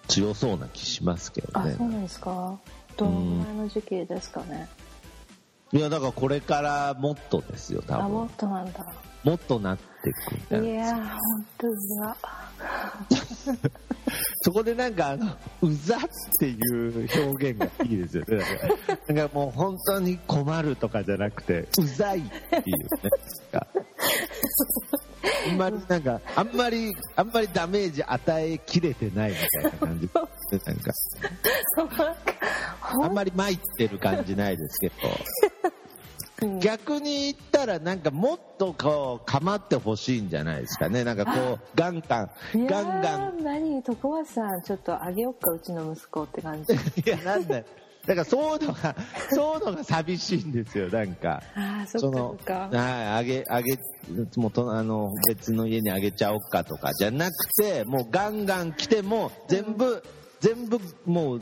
[0.08, 1.72] 強そうな気しますけどね。
[1.74, 2.58] あそうなんですか？
[2.96, 4.68] どのぐらいの時期ですかね、
[5.72, 8.04] いやだからこれからもっとですよ多分。
[8.04, 8.84] あもっとなんだ
[9.24, 10.12] もっとなってい
[10.58, 11.66] くいや本当
[12.02, 12.16] だ。
[14.42, 16.00] そこでなんかあのうざっ
[16.40, 18.42] ていう表現がいいですよね。
[19.08, 23.10] なんかもう本当に困るとかじゃなくてうざいっていうね。
[25.50, 30.08] あんまりなんかあんまりあんまりダメージ与えきれてないみたいな感じ。
[31.76, 32.16] なんか
[32.80, 34.94] あんまり参ってる感じないですけど
[36.60, 41.02] 逆に言ったらなんかもっとこう構ってほしいんじゃないですかね。
[41.02, 42.30] なんかこうガンガン。
[42.66, 43.42] ガンガン。
[43.42, 43.82] 何？
[43.82, 46.74] 徳松さんちょっとあげよっかうちの息子って感じ。
[47.02, 47.62] いやなんだ
[48.06, 48.94] だからそういうのが
[49.30, 51.42] そういうのが寂しいんですよなんか。
[51.56, 52.54] あそっかそっか。
[52.54, 53.76] はいあげあげ
[54.36, 60.02] もうとあの別の家にあげちゃおうかとかじゃなくてもうガンガン来ても全部、うん。
[60.40, 61.40] 全部もう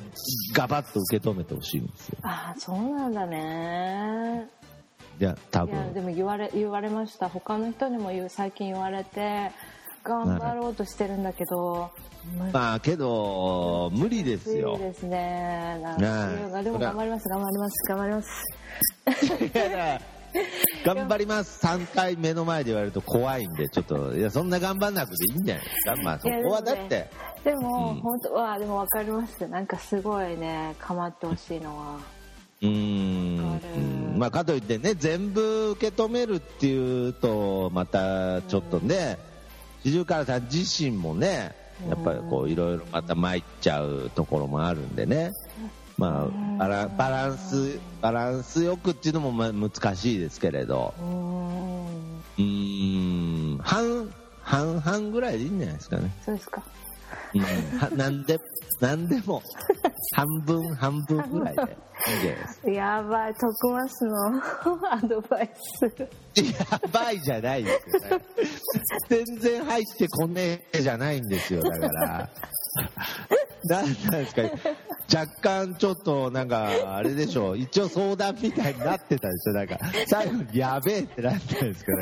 [0.55, 2.19] ガバッと受け止めてほしいんですよ。
[2.23, 4.49] ああそうなんだね
[5.19, 5.75] いや多分。
[5.75, 7.29] いやでも言われ言われました。
[7.29, 9.51] 他の人にも言う最近言われて
[10.05, 11.91] 頑張ろうとしてるんだけど、
[12.53, 14.73] まあけど無理ですよ。
[14.73, 15.81] 無理ですね。
[15.83, 17.29] なんでも頑張ります。
[17.29, 17.89] 頑張ります。
[17.89, 18.45] 頑張ります。
[20.85, 21.65] 頑張ります。
[21.67, 25.65] 3回目の前で言われると怖いんでちょっといやそんな頑張んなくていいんじゃない？
[25.65, 27.09] ですかまあそこはだって。
[27.43, 29.49] でも、うん、本当はでも分かります。
[29.49, 31.99] なんかすごいね構ってほしいのは
[32.63, 34.17] うん。
[34.19, 39.19] まあかといってね全部受け止めるっていうとまたちょっとね
[39.85, 41.55] 四十からさん自身もね
[41.89, 45.33] やっぱりこういろいろまた参っちゃうところもあるんでね。
[45.99, 50.95] まあバラバランスバランスよくっていうのもまあ難しいですけれど。
[52.39, 53.59] うん。
[53.63, 54.11] 半
[54.43, 56.15] 半々ぐらいでいいんじゃないですかね。
[56.25, 56.63] そうですか
[57.35, 58.39] うん、なんで
[58.81, 59.43] 何でも
[60.15, 61.57] 半分半分ぐらい
[62.65, 62.75] で。
[62.75, 64.37] やばい徳松の
[64.93, 65.85] アドバイス。
[66.43, 68.25] やばいじゃないですよ、ね、
[69.09, 72.29] 全然入ってこねえじゃないんですよだから。
[73.65, 74.43] 何なんですか
[75.13, 77.59] 若干ちょっとなんかあれでしょう。
[77.59, 79.53] 一応相談みたいになってたでしょ。
[79.53, 81.93] なんか 最後にやべえってなったんですか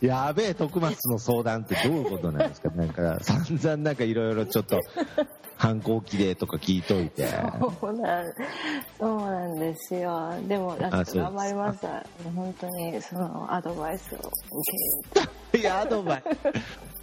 [0.00, 2.70] やべえ徳松の相談ってどういうことなんですか。
[2.70, 4.80] なんか散々なんかいろいろちょっと
[5.56, 7.26] 反抗期でとか聞いといて。
[7.80, 8.32] そうなん
[8.98, 10.32] そうなんですよ。
[10.46, 14.28] でもなんか頑張りました本当にそのアドバイスを受
[15.12, 16.97] け入れていやアドバイス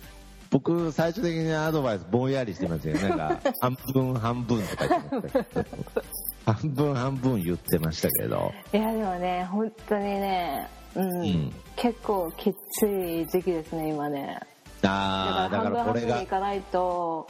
[0.56, 2.96] 僕、最終的にアドバイスぼんやりしてますよ。
[2.96, 5.74] なんか、 半分半分とか言ってましたけど。
[6.46, 8.54] 半分半分言ってましたけど。
[8.72, 14.40] いや、でもね、本当にね、うん、うん、結構きつい時期ですね、今ね。
[14.84, 16.22] ああ、だからこれが。
[16.22, 17.28] いかないと。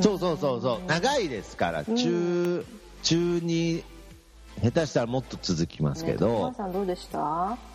[0.00, 2.66] そうそうそうそう、長いですから、中、
[3.04, 3.84] 中に、
[4.60, 6.48] 下手したらもっと続きますけど。
[6.48, 7.56] ね、さんどうでした？
[7.56, 7.69] で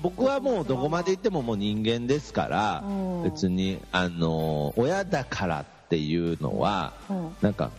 [0.00, 7.70] 僕はもうどこまで行ってももう人間ですから、うん、別にあの親だからっていうのは、うん、なんか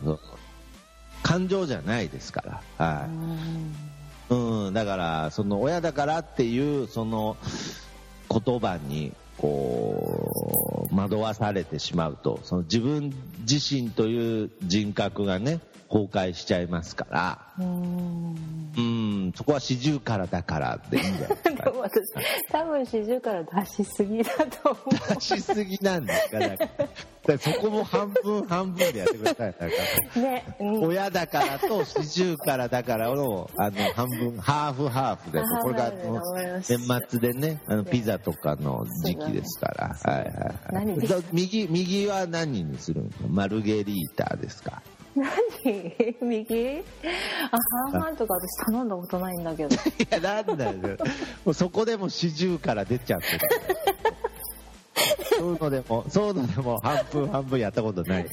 [1.22, 3.06] 感情じゃないですから、は
[4.30, 7.36] い、うん、だからその親だからっていうその
[8.30, 13.12] 言葉にこう惑わされてしまうとその自分
[13.48, 17.62] 自身という人格がね崩壊しちゃいますからう
[18.80, 21.72] んそこは四十からだからでいいんじゃないですか
[22.52, 24.30] 多分四十から出しすぎだ
[24.62, 26.38] と思う出しすぎなんですか
[27.36, 29.54] かそこも半分半分でやってください。
[30.20, 30.44] ね、
[30.80, 35.92] 親だからと四十からだからのあの半分ハーフハーフでこれが
[36.66, 36.78] 年
[37.10, 39.96] 末でねあのピザとかの時期ですから。
[40.10, 41.24] はいはいはい。
[41.32, 43.28] 右右は何にするんですか。
[43.28, 44.82] マルゲリータですか？
[45.18, 46.16] 何？
[46.22, 46.84] 右？
[47.50, 47.56] あ
[47.92, 49.74] 半々とか私頼んだことないんだけど。
[49.74, 49.78] い
[50.10, 50.96] やなんだよ。
[51.44, 53.40] もうそこでも四十から出ちゃってる
[55.38, 58.28] そういうのでもそういうのでも半分半分やったことない、ね、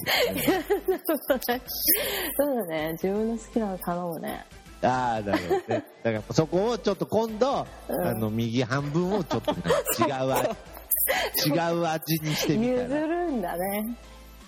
[2.38, 4.45] そうだね自分の好きなの頼むね。
[4.82, 5.86] ああなるほどね。
[6.04, 9.62] だからそこをちょっと今度、うん、あの右半分をちょっと、ね、
[10.00, 10.50] 違う味。
[11.45, 12.82] 違う味にしてみたら。
[12.84, 13.98] 譲るんだね。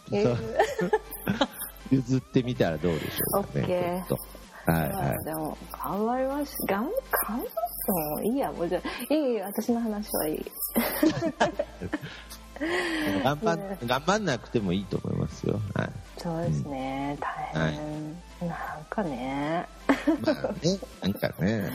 [0.09, 0.37] そう
[1.91, 4.05] 譲ってみたらどうでしょうかね。
[4.65, 6.55] はいはい、でも頑張ります。
[6.67, 7.51] 頑頑張って
[7.91, 10.45] もいいやもうじゃいい私の話はいい。
[13.23, 19.67] 頑張頑張んなくてもいいと思いますよ、はい、そうですね、うん、大変、はい、なんかね。
[20.21, 21.71] まあねなんかね、はい、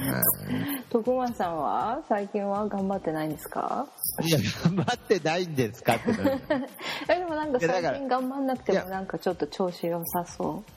[0.90, 3.86] 徳間さんは最近は頑張ってないんですか？
[4.20, 6.10] いや頑張ってないんですかって
[7.08, 10.72] えでもなんか最近頑張んなくてもなんかちょっと調子良さそう。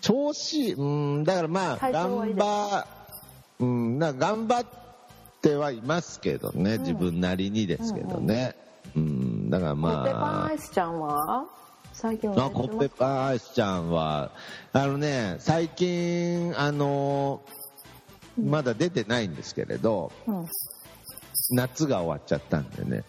[0.00, 2.86] 調子うんだからまあ頑張
[3.60, 4.66] うんな頑張っ
[5.42, 8.56] てはいますけどね、うん、自分なりにですけどね、
[8.96, 9.92] うん、うん、だからまあ。
[9.94, 11.46] コッペパンアイスちゃんは
[11.92, 14.30] 最近はコッペパンアイスちゃんは
[14.72, 17.42] あのね最近あの
[18.40, 20.46] まだ出てないんですけれど、うん
[21.50, 23.04] 夏が終わっちゃったんでね。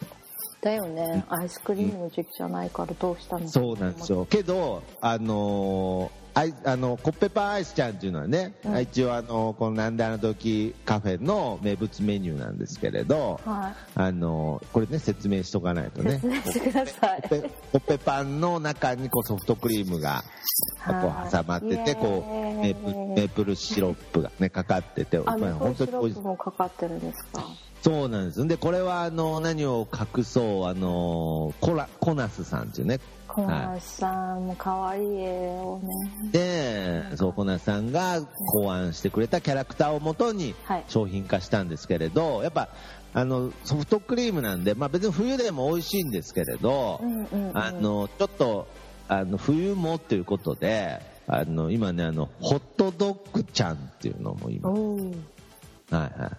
[0.62, 1.24] だよね。
[1.30, 4.26] アイスクリームの時期じゃないからどうしたのそうなんですよ。
[4.26, 16.20] けどあのあいあのコッペパンアイスちゃんっていうのはね、うん、一応あのこのなんであの時カフェの名物メニューなんですけれど、はい、あのこれね説明しとかないとね。
[16.20, 17.22] 説明してください。
[17.22, 20.24] コッペパンの中にこうソフトクリームが
[20.86, 27.46] こう挟まっててこうメープルシロップがねかかっててあメープルシロップもかかってるんですか？
[27.82, 28.48] そうなんです。
[28.48, 33.00] でこれはあの何を隠そうあのコラコナスさんっていうね。
[33.28, 36.32] コナスさんも可愛い絵をね。
[36.32, 40.56] でそうコナスさんが考案してくれたキャラクターをもとに
[40.88, 42.70] 商品化したんですけれど、はい、やっぱ
[43.14, 48.68] あのソフトクリームなんで、まあ、別に冬でも美味しいんですけれど、うんうんうん、あのちょっと
[49.08, 54.78] あの冬もということであの今ねあのホットドッグちゃんっていうのも今は
[55.92, 56.32] いはい。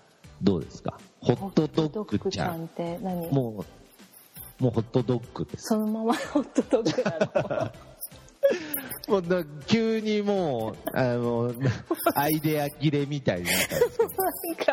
[0.43, 0.99] どうですか？
[1.21, 2.65] ホットドッグちゃん。
[2.65, 3.31] って何？
[3.31, 3.65] も
[4.61, 5.69] うもうホットドッグです。
[5.69, 7.73] そのままホットドッグなの？
[9.09, 11.53] もうだ急にもうあの
[12.15, 14.05] アイデア切れみたいになったんですけ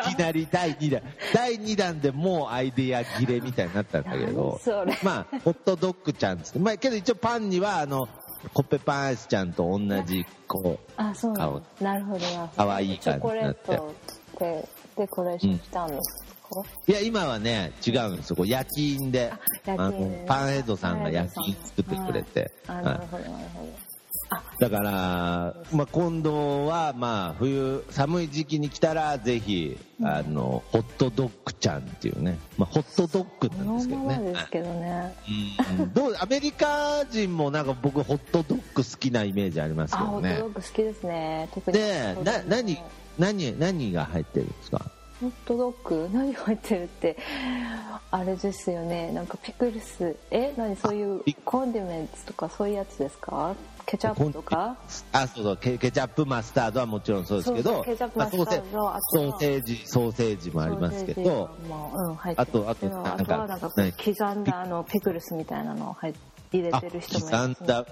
[0.10, 1.02] いきなり第2弾
[1.34, 4.60] 第2弾でもうアイデア切れみたいになったんだけど。
[5.02, 6.58] まあホットドッグちゃんっつって。
[6.58, 8.08] まあけど一応パンにはあの
[8.54, 11.32] コッペパンアイスちゃんと同じこうあそう
[11.80, 12.20] なるほど
[12.56, 13.60] かわいい感じになって。
[13.64, 16.37] チョコレートでデコレーションしたんですか、
[16.86, 18.36] いや今はね違うんですよ。
[18.36, 19.32] こう夜勤で。
[19.66, 23.88] あのパンヘッドさんが夜勤作ってくれて、はい、なるほどなるほど。
[24.58, 34.32] だから、まあ、今度は、まあ、冬寒い時期に来たらぜひ、うん、あのホットドッグちゃんっていうね、まあ、ホットドッグなんですけどね。
[34.32, 35.14] ですけどね、
[35.78, 40.36] うん、どうアメリカ人もなんか僕ホットドッグ好きなイメージありますけどね。
[40.36, 41.48] ホットドッグ好きですね。
[41.54, 42.78] 特にでな何
[43.18, 44.90] 何何が入ってるんですか？
[45.20, 47.16] ホットドッグ何入ってるって
[48.10, 49.12] あれですよね。
[49.12, 50.16] なんかピクルス。
[50.30, 50.54] え？
[50.56, 53.54] 何そういうコンディメンツとかそういうやつですか？
[53.84, 54.76] ケチャップとか？
[55.12, 55.56] あそうそう。
[55.56, 57.82] ケケチャップマスタードはもちろんそうですけど。
[57.82, 61.50] ケチャップマスタード、まあ、ソーセージソーセージもありますけど。
[61.64, 66.14] うん、あとあとなんかなんか刻んだあのピクルスみたいなのを入
[66.52, 67.86] 入れてる人もいます、ね、刻んだ、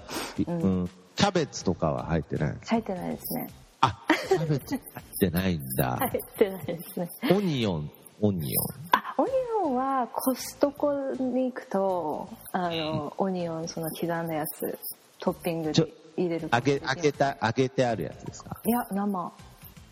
[0.47, 3.49] うん、キャベツとかは入ってない入ってないですね
[3.81, 5.97] あキャベツ入ってないんだ。
[5.97, 7.09] 入ってないですね。
[7.31, 8.65] オニオンオニオン。
[8.91, 9.31] あオニ
[9.65, 14.77] オンはコストコに行くとあの、オニオンその刻んだやつ
[15.19, 18.57] トッピングで入れる揚げ揚げた揚げてあるやつですか？
[18.65, 19.31] いや生。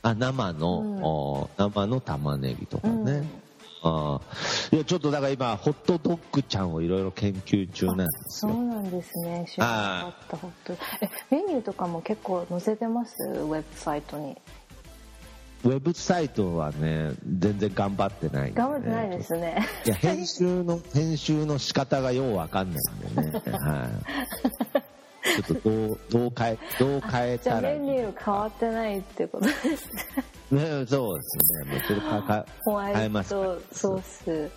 [0.02, 3.30] あ生の、うん、生の玉ねぎとかね、うん、
[3.88, 4.20] あ
[4.72, 8.52] いやちょっとだから今ホットドッグちゃんをいろいろ研究中なんですよ。
[8.52, 9.46] そうなんですね。
[9.48, 10.84] 知らなかったホット。
[11.02, 13.16] えメニューとかも結構載せてます？
[13.24, 14.36] ウェブサイトに。
[15.64, 19.68] ウェブサイトはね全然頑張ってない、ね、頑張ってないですね。
[19.86, 23.42] いや編集の編集の仕方がようわかんないんでね。
[23.52, 23.86] は
[24.76, 24.82] い
[25.26, 29.78] ちょっとどうどう変えどう変えたらメニュー変わってないってことですね。
[30.52, 31.72] ねそうですね。
[31.72, 34.52] もうそれかかホワイトソース。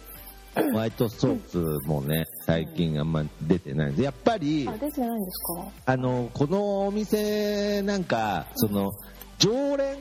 [0.55, 5.65] ホワイトソースもね、最近あんま出てないんで、やっぱり、あ、出てないんですか？
[5.87, 8.93] あの、このお店なんか、その、
[9.39, 9.99] 常連？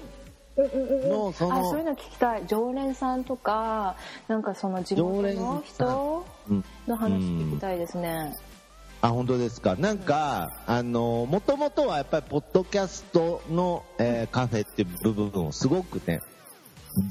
[0.57, 2.43] の、その、あ、そういうの聞きたい。
[2.47, 3.95] 常連さんとか、
[4.27, 6.25] なんかその地元の人
[6.87, 8.33] の話聞きたいですね。
[9.01, 9.75] あ本当ですか。
[9.75, 16.21] なんか、あのもともとはやっぱりポッドキャストの、えー、カフェっていう部分をすごくね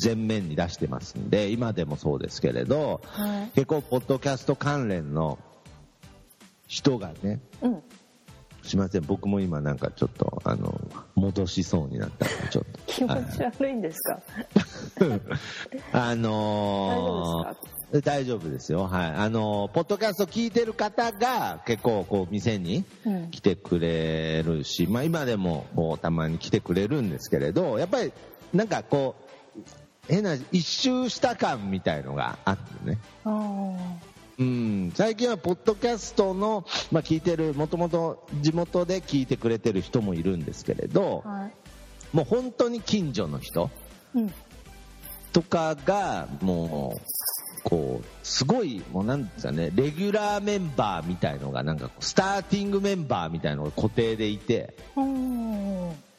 [0.03, 5.39] 前面に出してますんで今でもそうですけれど、はい、結構ポッドキャスト関連の
[6.67, 7.83] 人がね、うん、
[8.67, 9.03] すいません。
[9.03, 10.81] 僕も今なんかちょっとあの
[11.15, 12.81] 戻しそうになったんでちょっと。
[12.87, 14.21] 気持ち悪いんですか？
[15.93, 18.85] あのー、大丈夫ですよ。
[18.89, 19.11] はい。
[19.13, 22.85] あのー、ポッドキャスト聞いてる方が結構こう店に
[23.31, 28.13] 来てくれるし、うん、まあ今でもこうたまに来てくれるんですけれどやっぱり
[28.53, 29.15] なんかこ
[29.57, 29.61] う
[30.09, 32.99] 変な一周した感みたいのがあってね
[34.39, 43.71] うん、最近はポッドキャストの、まあ、聞いてるもともと地元で聞いてくれてる人もいるんですけれど、はい、もう本当に近所の人、
[44.15, 44.33] うん、
[45.33, 47.01] とかがもう
[47.65, 54.75] こうすごいもうなんですかねレギュラーメンバーみたいのがなんかスターティングメンバーみたいのが固定でいて、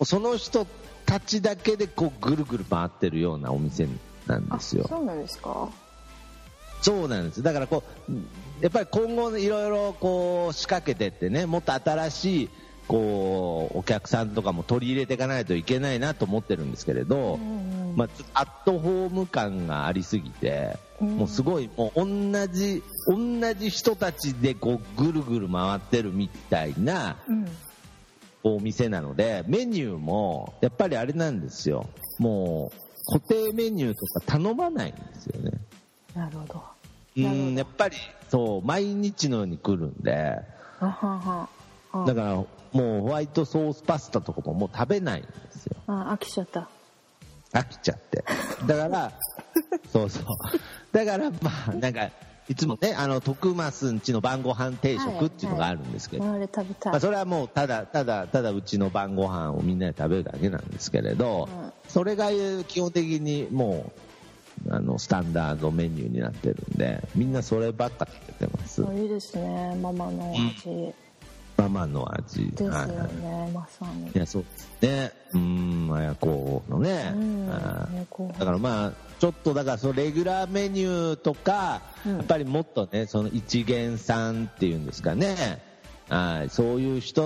[0.03, 0.67] その人
[1.05, 3.87] たちだけでこうぐるぐる回ってるようなお店
[4.25, 4.85] なんですよ。
[4.89, 5.69] そうなんですか
[6.81, 7.43] そうなんです。
[7.43, 8.13] だからこう
[8.61, 12.49] やっぱり今後いろいろこう仕掛けてってねもっと新しい
[12.87, 17.37] こうお客さんとかも取り入れていかないといけないなと思ってるんですけれど、
[17.95, 27.17] まあ、アットホーム感がありすぎて、もうすごいもう同じ同じ人たちでこうぐるぐる回ってるみたいな、
[28.43, 31.87] お店なのでメニューもやっぱりあれなんですよ。
[32.19, 35.51] もう固定メニューとか頼まないんですよね
[36.17, 36.63] なるほど。
[37.15, 37.97] うんやっぱり
[38.29, 40.41] そう毎日のように来るんで。
[40.79, 45.77] だからもうホワイトソースパスタとかももう食べないんですよ。
[45.87, 46.69] あ飽きちゃった。
[47.53, 48.23] 飽きちゃって。
[48.65, 49.11] だから
[49.91, 50.23] そうそう。
[50.91, 52.09] だからまあなんか
[52.49, 56.49] いつもねあの徳増んちの晩ご飯定食っていうのがあるんですけど、はいはい、
[56.85, 62.29] まあ、それはもうただただただうちの晩ご飯をみんなで食べるだけなんですけれど、うん、それが
[62.67, 64.06] 基本的にもう
[64.69, 68.81] あのスタンダードメニューになってるんでみんなそればっか食べてます。
[68.81, 69.75] いいですね。
[69.81, 70.93] ママの味、うん、
[71.57, 72.51] ママの味。
[72.51, 74.07] ですよね、はい、まさに。
[74.07, 75.11] いやそうですね。
[75.33, 77.53] うん綾子のね、うん、だ
[78.45, 85.61] からまあちょっとだからそのレギュラーメニューとか、うん、やっぱりもっとねその一元さんっていうんですかね。
[86.09, 86.49] はい。
[86.49, 87.23] そういう人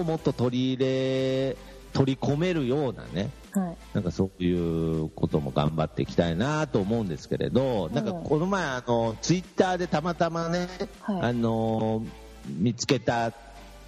[0.00, 1.56] をもっと取り入れ
[1.92, 10.68] 取り込めるようなねはい、なんかそういうことも頑張っていきたいなと思うんですけれど、なんかこの前あのツイッターでたまたまね、
[11.00, 12.04] はい、あの
[12.48, 13.32] 見つけた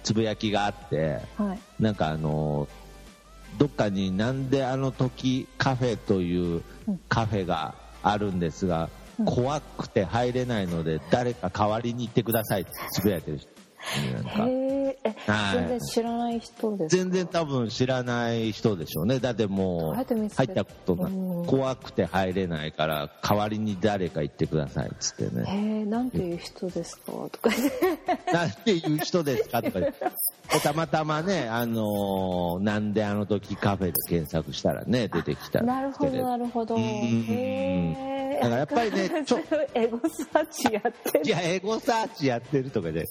[0.03, 2.67] つぶやきがあって、はい、なんかあの
[3.57, 6.63] どっかになんであの時カフェという
[7.09, 13.56] カフェがあるんですが、うん、怖くて入れないので誰か代わりに行ってくださいってつぶやいてる人
[14.13, 14.45] なんか。
[15.53, 19.19] 全然知らない人です全然多分知らない人でしょうね。
[19.19, 20.03] だってもう入
[20.45, 21.11] ったことない。
[21.47, 25.43] 怖くて入れないから代わりに誰か行ってくださいっつってね。
[25.47, 27.11] へえなんていう人ですか？
[27.31, 27.49] とか。
[28.33, 29.61] なんていう人ですか？
[29.61, 29.79] とか。
[30.63, 36.77] たまたまね、あのー、なんであの時カフェで検索したらね、出てきたなるほど、なるほど。
[36.77, 36.79] へ
[38.37, 39.39] だからやっぱりね、 ちょ
[39.73, 41.25] エゴサーチやってる。
[41.25, 43.05] いや、エゴサーチやってるとかで。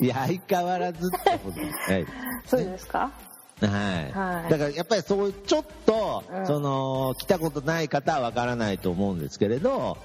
[0.00, 0.06] い。
[0.06, 2.06] や、相変わらずってことはい。
[2.46, 3.10] そうですか？
[3.60, 9.98] はい、はい、だからやっぱりそうちょっと、うん、その来たことない方はわからないと思うんですけれど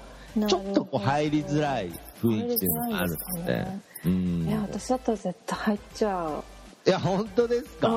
[0.46, 1.90] ちょっとこう入りづらい
[2.22, 6.44] 雰囲気っていうのがあるので、ね、うん、いや私だったら絶対入っちゃう
[6.86, 7.88] いや本当ですか？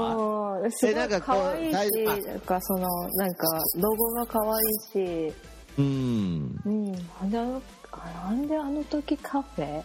[0.71, 1.77] すごい可愛いし
[2.25, 5.33] なんかそのなんかロゴが可愛いし。
[5.77, 6.59] うん。
[6.65, 9.83] うんなんでなんであの時カフェ？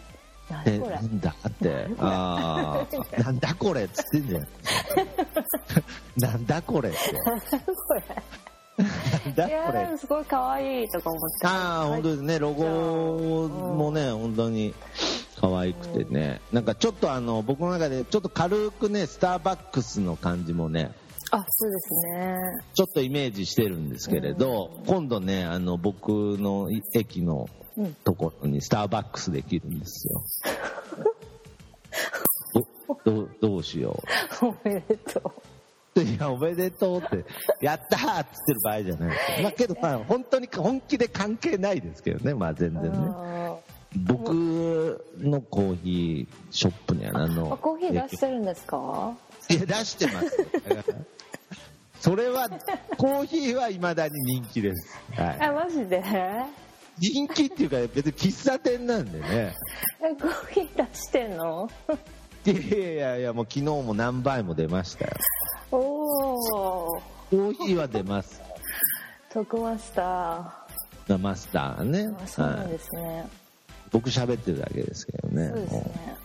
[0.67, 1.87] えなんだって？
[1.99, 2.85] あ
[3.17, 4.47] あなんだこれっつってんじゃん。
[6.17, 6.97] なんだこれって
[8.77, 9.97] だこれなんだこれ。
[9.97, 11.47] すごい可愛いとか思って。
[11.47, 12.39] ああ本当ですね。
[12.39, 14.73] ロゴもね、うん、本当に
[15.39, 20.91] 可愛くてね、うん、なんかちょっとあの僕の中でちょっと軽くねスターバックスの感じもね
[21.31, 22.37] あそうですね。
[22.73, 27.49] ちょっとイメージしてるんですけれど、うん、今度ねあの僕の駅の
[28.03, 30.23] ところにスターバックスできるんですよ。
[33.03, 34.01] どどどうしよ
[34.41, 34.45] う。
[34.45, 35.33] おめでとと
[36.01, 37.23] いやおめでとうって
[37.61, 42.33] やったーっつってる場合じゃないですよ、まあ、けどまあ本当に本気で関係ないですけどね。
[42.33, 42.97] まあ全然ね。
[43.97, 49.15] 僕のコーヒーショップには何のコーヒー出してるんですか？
[49.49, 50.37] いや出してます。
[52.01, 52.49] それは
[52.97, 56.03] コーヒーはいまだに人気です、はい、あマジで？
[56.99, 59.55] 人気っていうか別に喫茶店なんでね。
[60.03, 61.69] えコーヒー出してんの？
[62.45, 65.11] いやいやいやもう昨日も何杯も出ましたよ
[65.71, 68.41] おおコーヒーは出ます。
[69.31, 73.27] 徳マスターマスターねそうなんですね、はい、
[73.91, 75.49] 僕喋ってるだけですけどね。
[75.49, 76.17] そうですね。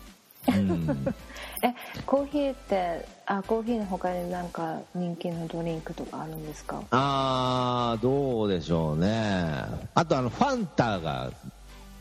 [0.49, 1.14] うん、
[1.62, 1.74] え
[2.07, 6.82] コーヒーってあコーヒーの他になんか人気のドリンクとかあるんですか？
[6.91, 9.64] ああどうでしょうね。
[9.95, 11.30] あとあのファンタが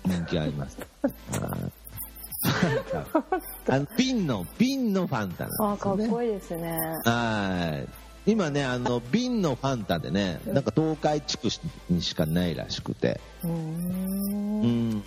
[0.05, 0.77] 人気あります
[3.67, 5.67] あの瓶の瓶のファンタなんですね。
[5.67, 6.77] あかっこいいですね。
[7.05, 7.85] は
[8.25, 8.31] い。
[8.31, 11.47] 今ねあの瓶のファンタでねなんか東海地区
[11.89, 13.19] にしかないらしくて。
[13.43, 15.03] うん。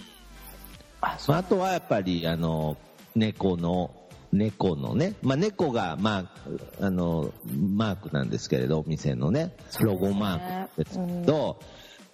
[1.00, 2.76] ああとはやっぱりあの
[3.14, 3.94] 猫の
[4.32, 6.30] 猫のね、まあ、猫が、ま
[6.80, 9.54] あ、あのマークなんですけれどお店のね。
[9.80, 11.58] ロゴマークですけど、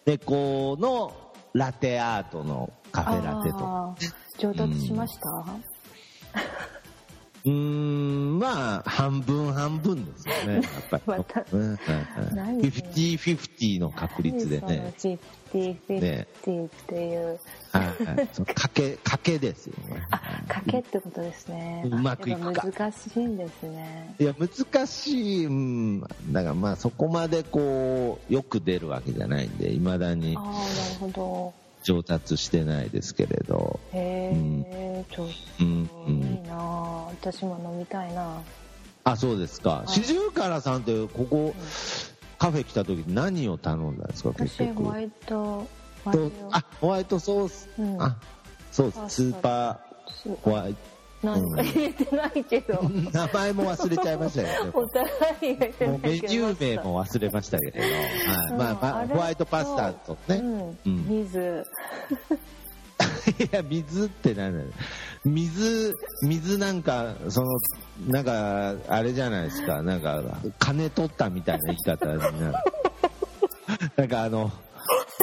[0.07, 1.13] うん、猫の
[1.55, 3.95] ラテアートのカフェラテとか、
[4.39, 5.45] 上達しました、
[7.45, 11.03] うん、まあ、半分半分ですよね、 やっぱり。
[11.07, 14.93] また、うん、50-50の確率でね。
[15.53, 17.39] 50-50っていう。
[17.73, 20.07] はい、その賭け、 賭けですよね。
[20.11, 21.85] あ、賭けってことですね。
[21.87, 22.63] うまくいくか。
[22.63, 24.15] 難しいんですね。
[24.19, 30.37] いや、難しい、うん、だからまあそこまでこう、よく出るわけじゃないんで、いまだに。
[30.37, 30.57] ああ、なる
[31.01, 31.55] ほど。
[31.83, 38.41] 上達してないですけれどへえ、うん、ちょっといいな、うん、私も飲みたいな
[39.05, 39.85] あそうですか。
[39.87, 41.55] 四十からさんってここ、うん、
[42.39, 44.83] カフェ来た時何を頼んだんですか結局？
[44.83, 45.67] ホワイト
[46.53, 48.17] あホワイトソース、うん、あ
[48.71, 50.79] そうスーパーホワイト。
[51.21, 57.91] 何か入れてないけど、うん、名前も忘れちゃいましたよ、ね、お互い入れてないメニュー名も忘れましたけど、はい。
[58.53, 60.37] まあまあ、ホワイトパスタとね、
[60.87, 61.67] うん、水
[63.39, 64.67] いや水って何だよ。
[65.25, 67.59] 水水なんかその
[68.09, 69.83] なんかあれじゃないですか。
[69.83, 70.23] なんか
[70.59, 72.55] 金取ったみたいな言い方になる。
[73.97, 74.51] なんかあの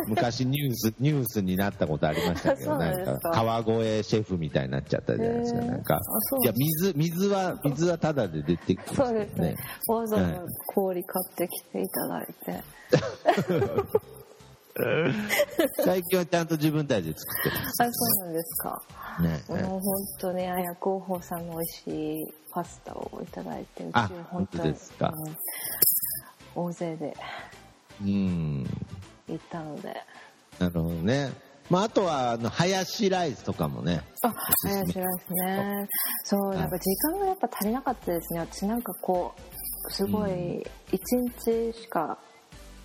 [0.07, 5.99] 昔ニュース、ニュースになったことありましたけど、 なんか、川越シェフみたいになっちゃったじゃないですか、なんか。
[6.43, 9.55] いや、水、水は、水はタダで出てきて、ね、そうですね。
[9.87, 12.63] わざわざ氷買ってきていただいて。
[15.83, 17.83] 最近はちゃんと自分たちで作ってます。
[17.83, 18.83] あ、そうなんですか。
[19.21, 19.43] ね。
[19.47, 19.81] もう本
[20.19, 25.13] 当ね、あや広報さんの美味しいパスタをいただいて、うちは本当ですか、
[26.55, 27.15] うん、大勢で。
[28.01, 28.65] うん。
[29.27, 29.95] 行ったので
[30.59, 31.31] なるほどね
[31.67, 35.87] まあ、あとはあのハヤシライスとかもねあハヤシライスね
[36.23, 41.01] そうなんか時間がやっぱ足りなかったですね私なんかこうすごい一
[41.43, 42.19] 日しか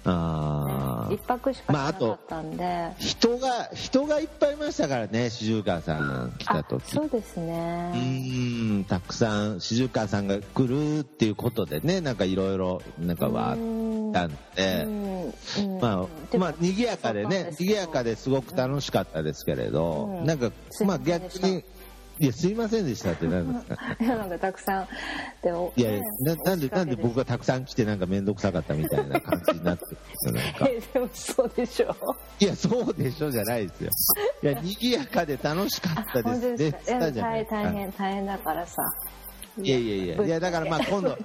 [0.05, 6.91] あ一泊しかなかったんで、まあ、人が人がいっぱいいましたからね四十川さん来た時。
[6.91, 7.93] そうですね。
[7.95, 15.21] うんたくさん四十川さんが来るっていうことでねなんかいろいろなんかわーったんで。
[15.81, 20.51] まあまあ賑やかでね賑やかですごく楽しかったですけれど、なんか
[20.85, 21.65] まあ逆に
[22.21, 24.89] いや、すいませんでしたって何ですか いや、なんかたくさん。
[25.43, 29.87] でも、いやな、なんで、なんで僕がたくさん来てなんか面倒くさかったみたいな感じになって
[30.27, 30.67] るなんか。
[30.71, 31.97] え、でもそうでしょ
[32.39, 33.91] いや、そうでしょじゃないですよ。
[34.43, 36.57] いや、賑やかで楽しかったですね。
[36.57, 37.11] ですか。
[37.11, 38.83] 大変、大変だからさ。
[39.59, 41.17] いやいやいや、いや、だからまあ今度。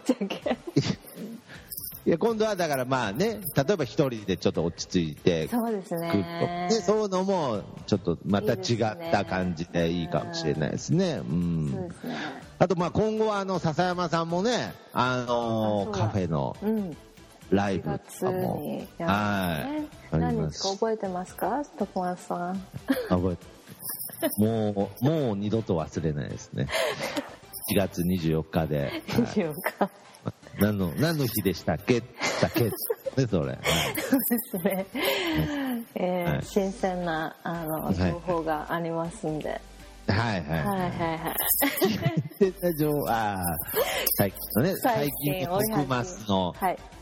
[2.05, 6.67] いや今度はだからまあね例えば一人でちょっと落ち着いてそうですね。
[6.69, 11.21] でそういうのもちょっとまた違った感じでいいかもしれないですね。
[11.27, 12.15] うん、そうですね。
[12.59, 16.55] あとまあ今後はあの笹山さんもねあのカフェの
[17.49, 19.65] ライブとかも、は
[20.13, 21.63] い、何日か覚えてますか？
[21.79, 22.61] 徳松さん。
[23.09, 26.67] 覚えてもうもう二度と忘れないですね。
[27.73, 29.89] 4月24日で、はい、24日
[30.59, 32.01] 何の、何の日でしたっけ？
[32.41, 32.65] だけ？
[32.65, 32.71] ね、
[33.15, 33.27] それ。
[33.29, 33.57] そうで
[34.51, 34.85] すね。
[35.95, 39.61] えー、はい、新鮮な、あの、情報がありますんで。
[40.07, 40.59] はいはい。
[40.59, 41.35] はいはいはい。
[42.37, 43.37] 新鮮な情報、ああ、
[44.17, 46.53] 最近のね、最近の徳マスの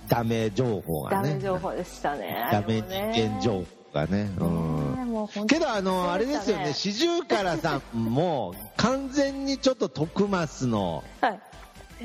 [0.08, 1.30] ダメ情報がね。
[1.30, 2.48] ダメ情報でしたね。
[2.52, 4.32] ダメ人間情報がね。
[4.38, 5.48] うん。
[5.48, 11.40] けどあの、あれですよね、四十からさんも完全にちょっと徳マスの、はい。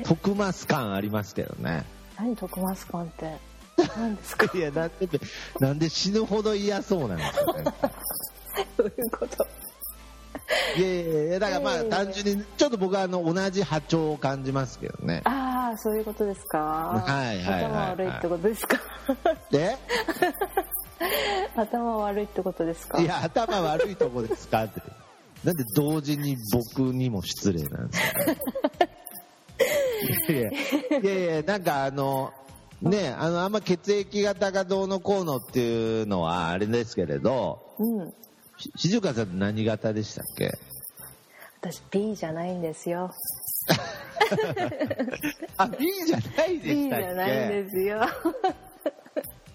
[0.03, 1.85] 徳マス感ありますけどね。
[2.17, 3.37] 何徳松君って？
[3.97, 4.51] 何ですか？
[4.57, 5.09] いやなんで
[5.59, 7.63] なんで死ぬほど嫌そうなんですか、ね、
[8.77, 9.47] どういうこと？
[10.77, 15.21] いやいやだからまあ単純にちょっと僕はあの同じ波長を感じますけどね。
[15.25, 16.59] ああそういうことですか？
[16.59, 18.79] はいはい頭悪いってことですか？
[19.51, 19.77] で
[21.55, 22.99] 頭悪いってことですか？
[22.99, 24.63] いや頭悪いとこですか？
[24.65, 24.81] って。
[25.43, 28.19] なんで同時に僕にも失礼なんですか、
[30.33, 31.43] いやいや。
[31.43, 32.33] なんかあの
[32.81, 38.13] ねあのあんま血液型がどうのこうのっていうのはあれですけれど、うん。
[38.75, 40.51] しずかさん何型でしたっけ？
[41.61, 43.11] 私 B じゃないんですよ。
[45.57, 47.05] あ B じゃないで B したっけ？
[47.05, 48.01] じゃないんですよ。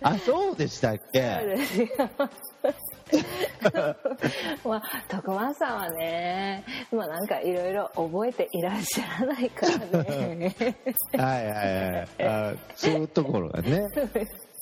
[0.02, 1.88] あそうでしたっそうけですよ
[4.64, 10.54] まあ徳間さんはねまあなんかいろいろ覚えていらっしゃらないからね。
[11.16, 12.08] はいはいはい。
[12.24, 13.86] あそういうところがね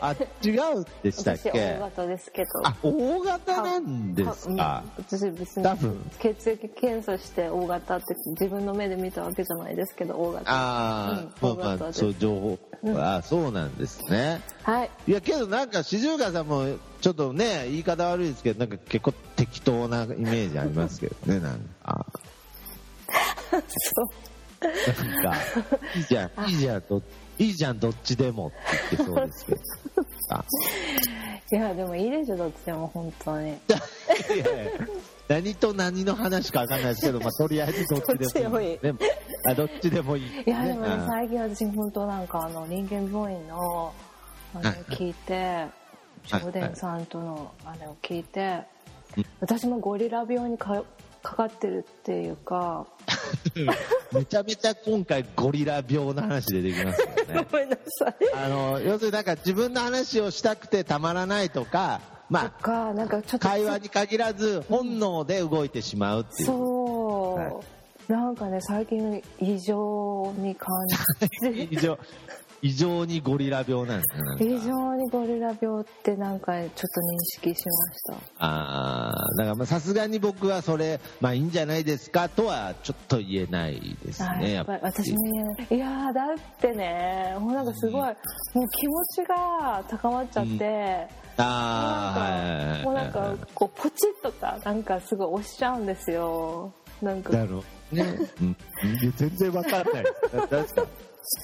[0.00, 0.12] あ
[0.42, 2.48] 違うでしたっ私け大型ですけど。
[2.64, 4.56] あ大型なんですうん。
[4.56, 6.10] か私別に多分。
[6.18, 10.50] 血液検査して大型って自分の目で見たわけじゃないですけど大型。
[10.52, 12.58] ああ、うんまあまあそう情報、
[12.96, 14.40] あそうなんですね。
[14.62, 14.90] はい。
[15.06, 16.64] いやけどなんか四十川さんも
[17.00, 22.06] ちょっとね言い方悪いですけどなんか結構適当なイメージありますけどね なんか。
[23.50, 24.32] そう。
[24.64, 24.70] な
[25.20, 25.36] んか
[25.96, 27.02] いいじゃんいいじゃんど
[27.42, 28.56] いいじゃんどっちでもって
[28.96, 29.60] 言ってそうですけど
[30.30, 30.44] あ
[31.50, 33.48] いやでもいいでしょどっちでも本当に。
[33.48, 34.46] いやいや
[35.28, 38.78] 何と何の話かわかんないですけど、まあ、とりあえずどっちでもいい。
[38.78, 39.02] どっちでもいい。
[39.02, 39.10] ね
[39.48, 43.92] あどっちでもいい、いやでもねあ最近私本当なんかあの人間病院の
[44.54, 45.66] あれを聞いて
[46.24, 48.62] ジョーデンさんとのあれを聞いて
[49.16, 49.26] うん。
[49.40, 50.84] 私もゴリラ病にか
[51.22, 52.86] かかってるっていうか。
[54.12, 57.46] めちゃめちゃ今回ゴリラ病の話出てきますよね。
[57.50, 58.14] ごめんなさい。
[58.34, 66.46] あの要するになんか自分の話をしたくてたまらないとかまとかなんかちょあっと会話に限らず本能で動いてしまうっていう。
[66.46, 67.52] そう、はい。
[68.12, 70.68] なんかね最近異常に感
[71.40, 71.98] じ 異常
[72.64, 74.04] 異常にゴリラ病なんで
[74.38, 76.86] すね異常にゴリラ病ってなんかちょっと認
[77.24, 78.14] 識しました。
[78.38, 84.80] ああだからまあさすがに僕はそれまあいいんじゃないですかとはちょっと言えないですあねやっぱり。
[84.82, 88.14] 私も言えないいやーだってねもうなんかすごい、もう
[88.78, 91.08] 気持ちが高まっちゃって、
[91.38, 96.72] ああもうなんかこうポチッとかなんかすごい押しちゃうんですよ。
[97.02, 97.32] なんか。
[97.32, 98.04] だろうね、
[98.40, 98.56] うん、
[99.16, 100.04] 全然わかんない。
[100.04, 100.86] ですななんですか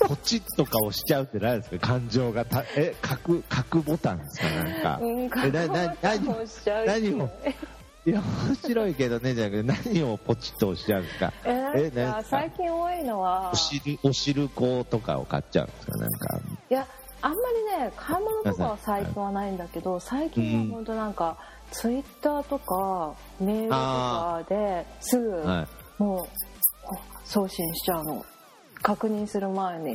[0.08, 1.86] ポチッとか押しちゃうって何ですか？
[1.86, 4.48] 感情がたえ角角ボタンですか？
[4.50, 7.30] なんか、うんえなな何押しちゃう何を
[8.06, 11.32] いや面白いけどねじゃなくて何をポチッと押しちゃうんですか？
[11.44, 13.50] えなん最近多いのは。
[13.52, 15.98] お汁お汁粉とかを買っちゃうんですか？
[15.98, 16.40] なんか。
[16.70, 16.86] いや
[17.20, 17.36] あんま
[17.76, 21.36] りね買い物とかは最近はないんだけど最近は本当なんか、
[21.72, 25.66] ツイッターとかメールとかですぐは
[25.98, 26.02] い。
[26.02, 26.28] もう
[27.24, 28.24] 送信しちゃうの
[28.82, 29.94] 確認する前に。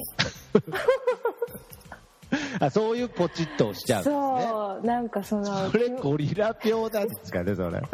[2.59, 4.03] あそういうポチッと押しちゃうね。
[4.05, 7.79] そうなんかそのそれゴリラ病なんですかねそれ。
[7.79, 7.87] も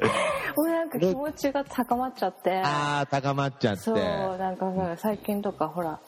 [0.57, 2.61] うなんか気持ちが高まっちゃって。
[2.63, 3.81] ああ高まっちゃって。
[3.81, 3.97] そう
[4.37, 5.99] なんか最近とかほら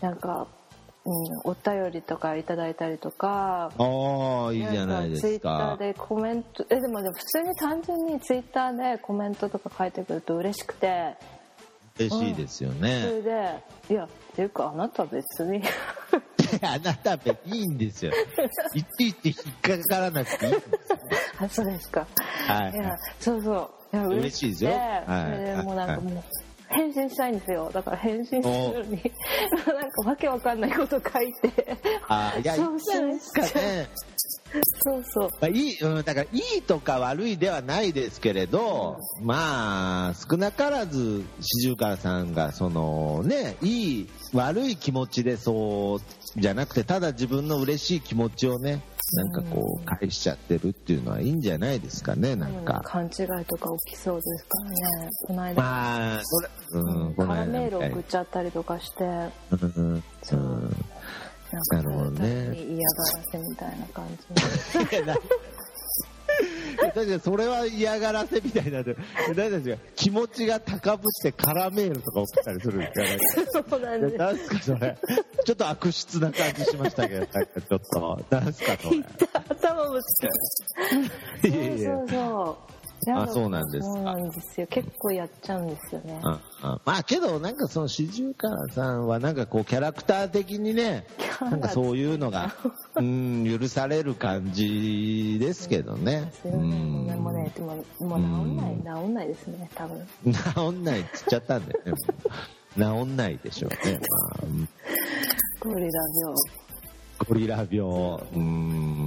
[0.00, 0.46] なんか、
[1.04, 3.70] うん、お便りとかいただいたりとか。
[3.78, 11.16] ああいいじゃないですツイッターかでコメントえでもでも普通に単純にツイッターでコメントとか書いてくると嬉しくて
[11.98, 13.30] 嬉しいですよそね、れで
[13.90, 15.62] いやっていうかあなた別に。
[16.62, 18.12] あなた別にいいんですよ。
[18.74, 20.78] いちいち引っかからなくていいんですよ。
[21.40, 22.06] あそうですか。
[22.46, 22.72] はい。
[22.72, 23.96] いやそうそう。
[23.96, 24.70] いや嬉しいですよ。
[24.70, 25.36] はい。
[25.36, 26.24] それでもうなんかはいもう
[26.68, 27.70] 返信したいんですよ。
[27.72, 29.02] だから返信するのに
[29.66, 31.78] なんかわけわかんないこと書いて。
[32.08, 33.88] あーいやいいんじゃないですかね
[34.82, 35.28] そうそう。
[35.40, 36.26] まあ、いい、うん、だからい
[36.58, 48.82] いとか悪いではないですけれど、まあ少なからず四十川さんがそのねいい悪い気持ちでそうじゃなくてただ自分の嬉しい気持ちをね
[49.14, 52.82] なんかこう返しちゃってるっていうのはいいんじゃないですかねなんか。
[52.84, 53.10] 勘違い
[53.46, 55.10] とか起きそうですからね。
[55.26, 59.04] この間、まあそれうんこの間カラメール送っちゃったりとかして。
[59.04, 60.04] うんうん。
[60.22, 60.70] そう
[61.70, 62.54] なるほどね。
[62.56, 64.06] 嫌がらせみたいな感
[64.80, 64.94] じ。
[64.96, 65.16] いやな
[66.80, 68.82] 確かにそれは嫌がらせみたいにな。
[68.82, 68.94] って
[69.34, 69.82] 何ですか？
[69.96, 74.16] 気持ちが高ぶってカラメールとか送ったりするんですかそうなんです。
[74.16, 74.96] 何すかそれ？
[75.44, 78.24] ちょっと悪質な感じしましたけどちょっと。
[78.30, 79.02] 何すかそれ？
[79.48, 80.28] 頭ぶつか
[81.46, 81.90] るいやいや。
[81.96, 82.77] そうそうそう
[83.16, 84.66] あそうなんですそうなんですよ。
[84.68, 86.20] 結構やっちゃうんですよね。
[86.22, 91.06] ああまあけどなんかその四十からさんはなんかこうキャラクター的にね
[91.40, 92.54] なんかそういうのが
[92.96, 96.32] うん許される感じですけどね。
[96.44, 97.14] うんね。
[97.16, 100.06] もうねでももう治んない治んないですね多分。
[100.54, 101.92] 治んないっつっちゃったんだよね。
[102.76, 104.68] 治んないでしょうね、まあうん。
[105.72, 106.00] ゴリラ
[107.26, 108.20] ゴリラ病。
[108.34, 108.97] うん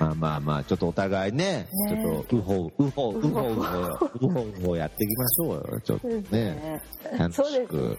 [0.00, 2.02] まあまあまあちょっとお互いねね。
[2.02, 5.80] ちょっとウホウホウホウホウホウホやっていきましょうよ。
[5.84, 6.82] ちょっと病ね。
[7.18, 7.98] 楽しく。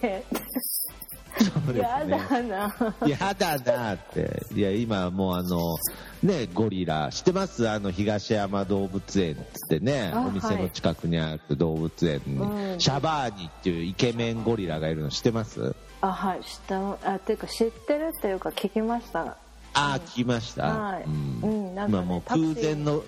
[1.37, 2.17] そうですやね。
[2.27, 2.75] だな。
[3.07, 4.43] やだなって。
[4.53, 5.77] いや、今もうあの、
[6.23, 7.69] ね、ゴリラ、知ってます？
[7.69, 9.37] あの、東山動物園っ
[9.69, 12.79] てね、あお店の近くにある動物園に、うん。
[12.79, 19.37] シャバーニっていうイケメンゴリラがいるの知ってますあはい知ったあっていうか知ってるっていうか聞きました
[19.73, 20.63] ああ、聞きました。
[20.65, 23.03] はいうんうんなんかね今もう空前の、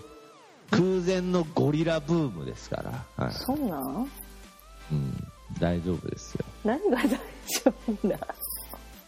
[0.71, 3.05] 空前のゴリラブームですから。
[3.25, 3.33] はい。
[3.33, 4.09] そうなん？
[4.91, 5.27] うん。
[5.59, 6.45] 大丈夫ですよ。
[6.63, 7.17] 何が大丈
[7.89, 8.17] 夫だ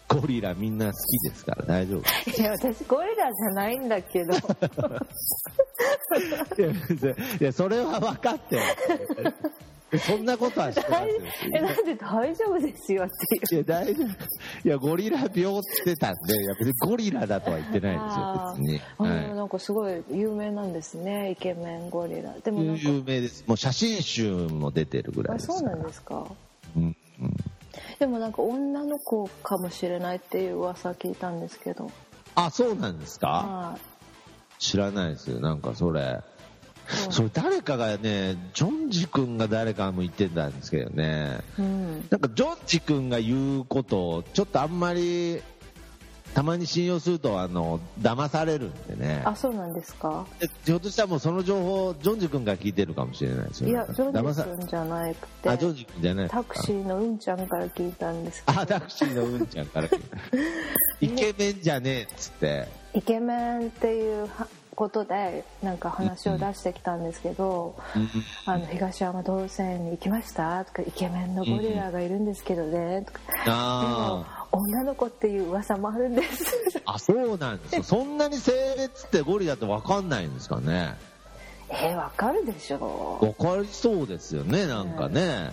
[0.08, 2.02] ゴリラみんな好きですから大丈夫。
[2.40, 4.34] いや私ゴリラじゃないんだけど
[7.40, 8.62] いやそれは分かってる。
[10.00, 11.08] そんなことはしてますよ。
[11.56, 13.10] えなんで大丈夫ですよっ
[13.50, 14.08] ていういや、大丈夫。
[14.08, 14.12] い
[14.72, 18.82] や、ゴリラ病って言ってたんで、いや別にゴリラだとは言ってないですよ、別に。
[18.98, 23.44] あーはなんかすごい有名なんですねイケメンゴリラでも有名です。
[23.48, 26.26] もう写真集も出てるぐらいですそうなんですか
[26.76, 26.88] うんう
[27.26, 27.36] ん
[28.00, 31.92] でもなんか女の子かもしれないっていう噂聞いたんですけど
[32.36, 33.28] あ、そうなんですか？
[33.28, 33.78] は
[34.60, 35.40] 知らないですよ。
[35.42, 36.22] なんかそれ。
[37.10, 41.40] いそれ誰かがね、ジョンジ君が誰かも言ってたんですけどね。
[41.58, 42.08] うん。
[42.10, 45.42] なんかジョンジ君が言うことをちょっとあんまり
[46.34, 49.22] たまに信用するとあの騙されるんでね。
[49.26, 50.26] あそうなんですか？
[50.40, 55.50] でひょっとしたらもうその情報をジョンジ君が聞いてるかもしれないですよいやジョンジ君じゃなくて。
[55.50, 56.30] あジョンジ君じゃない。
[56.30, 58.60] タクシーのうんちゃんから聞いたんですけど。
[58.60, 60.18] あタクシーのうんちゃんから聞いた。
[61.02, 62.68] イケメンじゃねえっつって。
[62.94, 67.76] イケメンっていうはことでなんか話を出してきたんですけど
[68.46, 77.84] 「あの東山動物園に行きました?」とか「イケメンのゴリラがいるんですけどね」とか「でもあ女の子っていう噂もあるんです」ああそうなんですよ。
[77.84, 80.96] そんなに性別ってゴリラって分かんないんですかね。
[81.70, 83.18] えー、わかるでしょ。
[83.20, 85.52] 分かりそうですよねなんかね、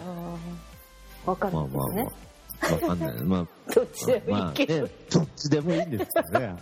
[1.24, 1.30] うん。
[1.30, 2.12] わかるまあまあんですね、
[2.60, 3.24] まあ分かんない。
[3.24, 3.46] まあ。
[3.74, 6.54] どっちでもいいけど、まあね、どっちでもいいんですよね。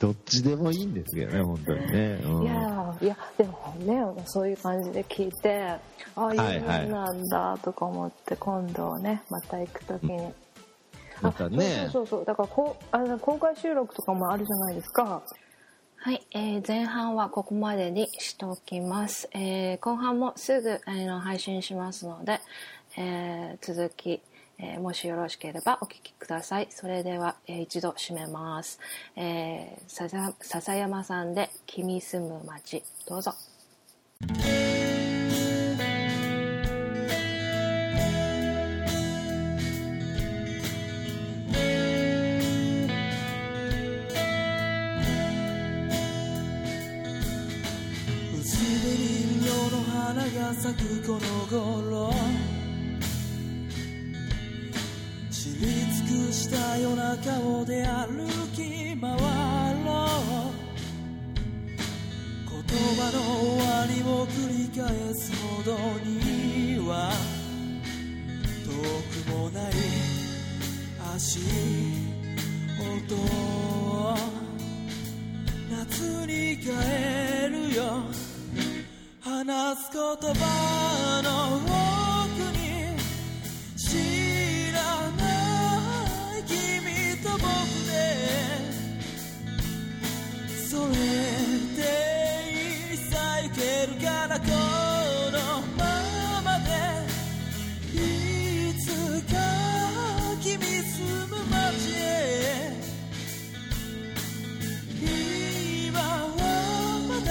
[0.00, 2.20] どっちでもいいんですけどね、本当にね。
[2.24, 2.42] うん。
[2.42, 5.76] いやーいやでもねそういう感じで聞いて
[6.16, 6.60] ああいうはい。
[6.62, 10.32] はいのなんだとか思って今度ねまた行く時に、
[11.20, 11.84] またね。
[11.86, 12.24] あそうそうそうそう。
[12.24, 15.22] だからこうあの公開収録とかもあるじゃないですか。
[16.02, 22.40] はい、えー前半はここまでにしておきます、えー後半もすぐ、あの配信しますので、
[22.96, 24.22] えー続き、
[24.62, 26.68] えーもしよろしければお聞きください。
[26.70, 28.78] それでは、えー一度締めます、
[29.16, 33.34] えー、ささ笹山さんで「君住む街」どうぞ。
[48.38, 48.96] 薄紅
[49.42, 52.19] 色の花が咲くこの頃。
[57.20, 59.18] した夜中をで歩き回ろう
[62.48, 62.62] 言
[62.96, 65.72] 葉の終わりを繰り返すほど
[66.04, 67.12] には
[68.64, 69.72] 遠くもない
[71.14, 71.40] 足
[72.80, 73.16] 音
[75.70, 76.68] 夏に帰
[77.48, 77.80] るよ。
[79.22, 81.89] 話す言葉の
[87.30, 87.46] 君と僕
[87.86, 87.92] で
[90.68, 90.94] それ
[91.76, 91.80] で
[92.94, 93.12] いさ
[93.42, 94.44] 行けるからこ
[95.30, 95.36] の
[95.76, 95.80] ま
[96.42, 96.68] まで
[97.94, 97.98] い
[98.74, 98.82] つ
[99.32, 99.34] か
[100.40, 102.00] 君住む街へ
[105.02, 106.02] 今は
[107.08, 107.28] まだ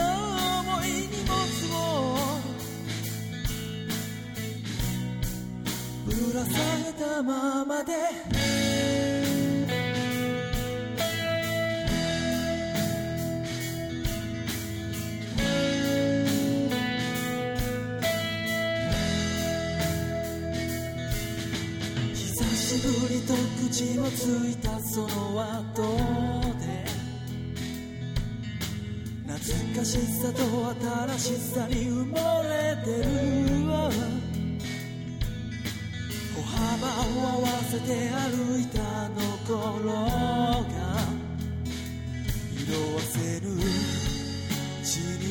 [0.62, 1.36] 重い荷物
[1.76, 1.78] を
[6.06, 8.39] ぶら下げたままで
[23.82, 25.84] をついたその後
[26.60, 26.84] で
[29.26, 29.40] 懐
[29.74, 30.44] かしさと
[31.18, 33.06] 新しさに埋もれてる
[36.36, 39.16] 歩幅を合わせて歩いたあの
[39.48, 40.76] 頃が
[42.52, 43.48] 色あせぬ
[44.84, 45.24] 地に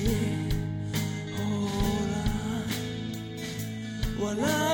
[4.18, 4.67] ほら笑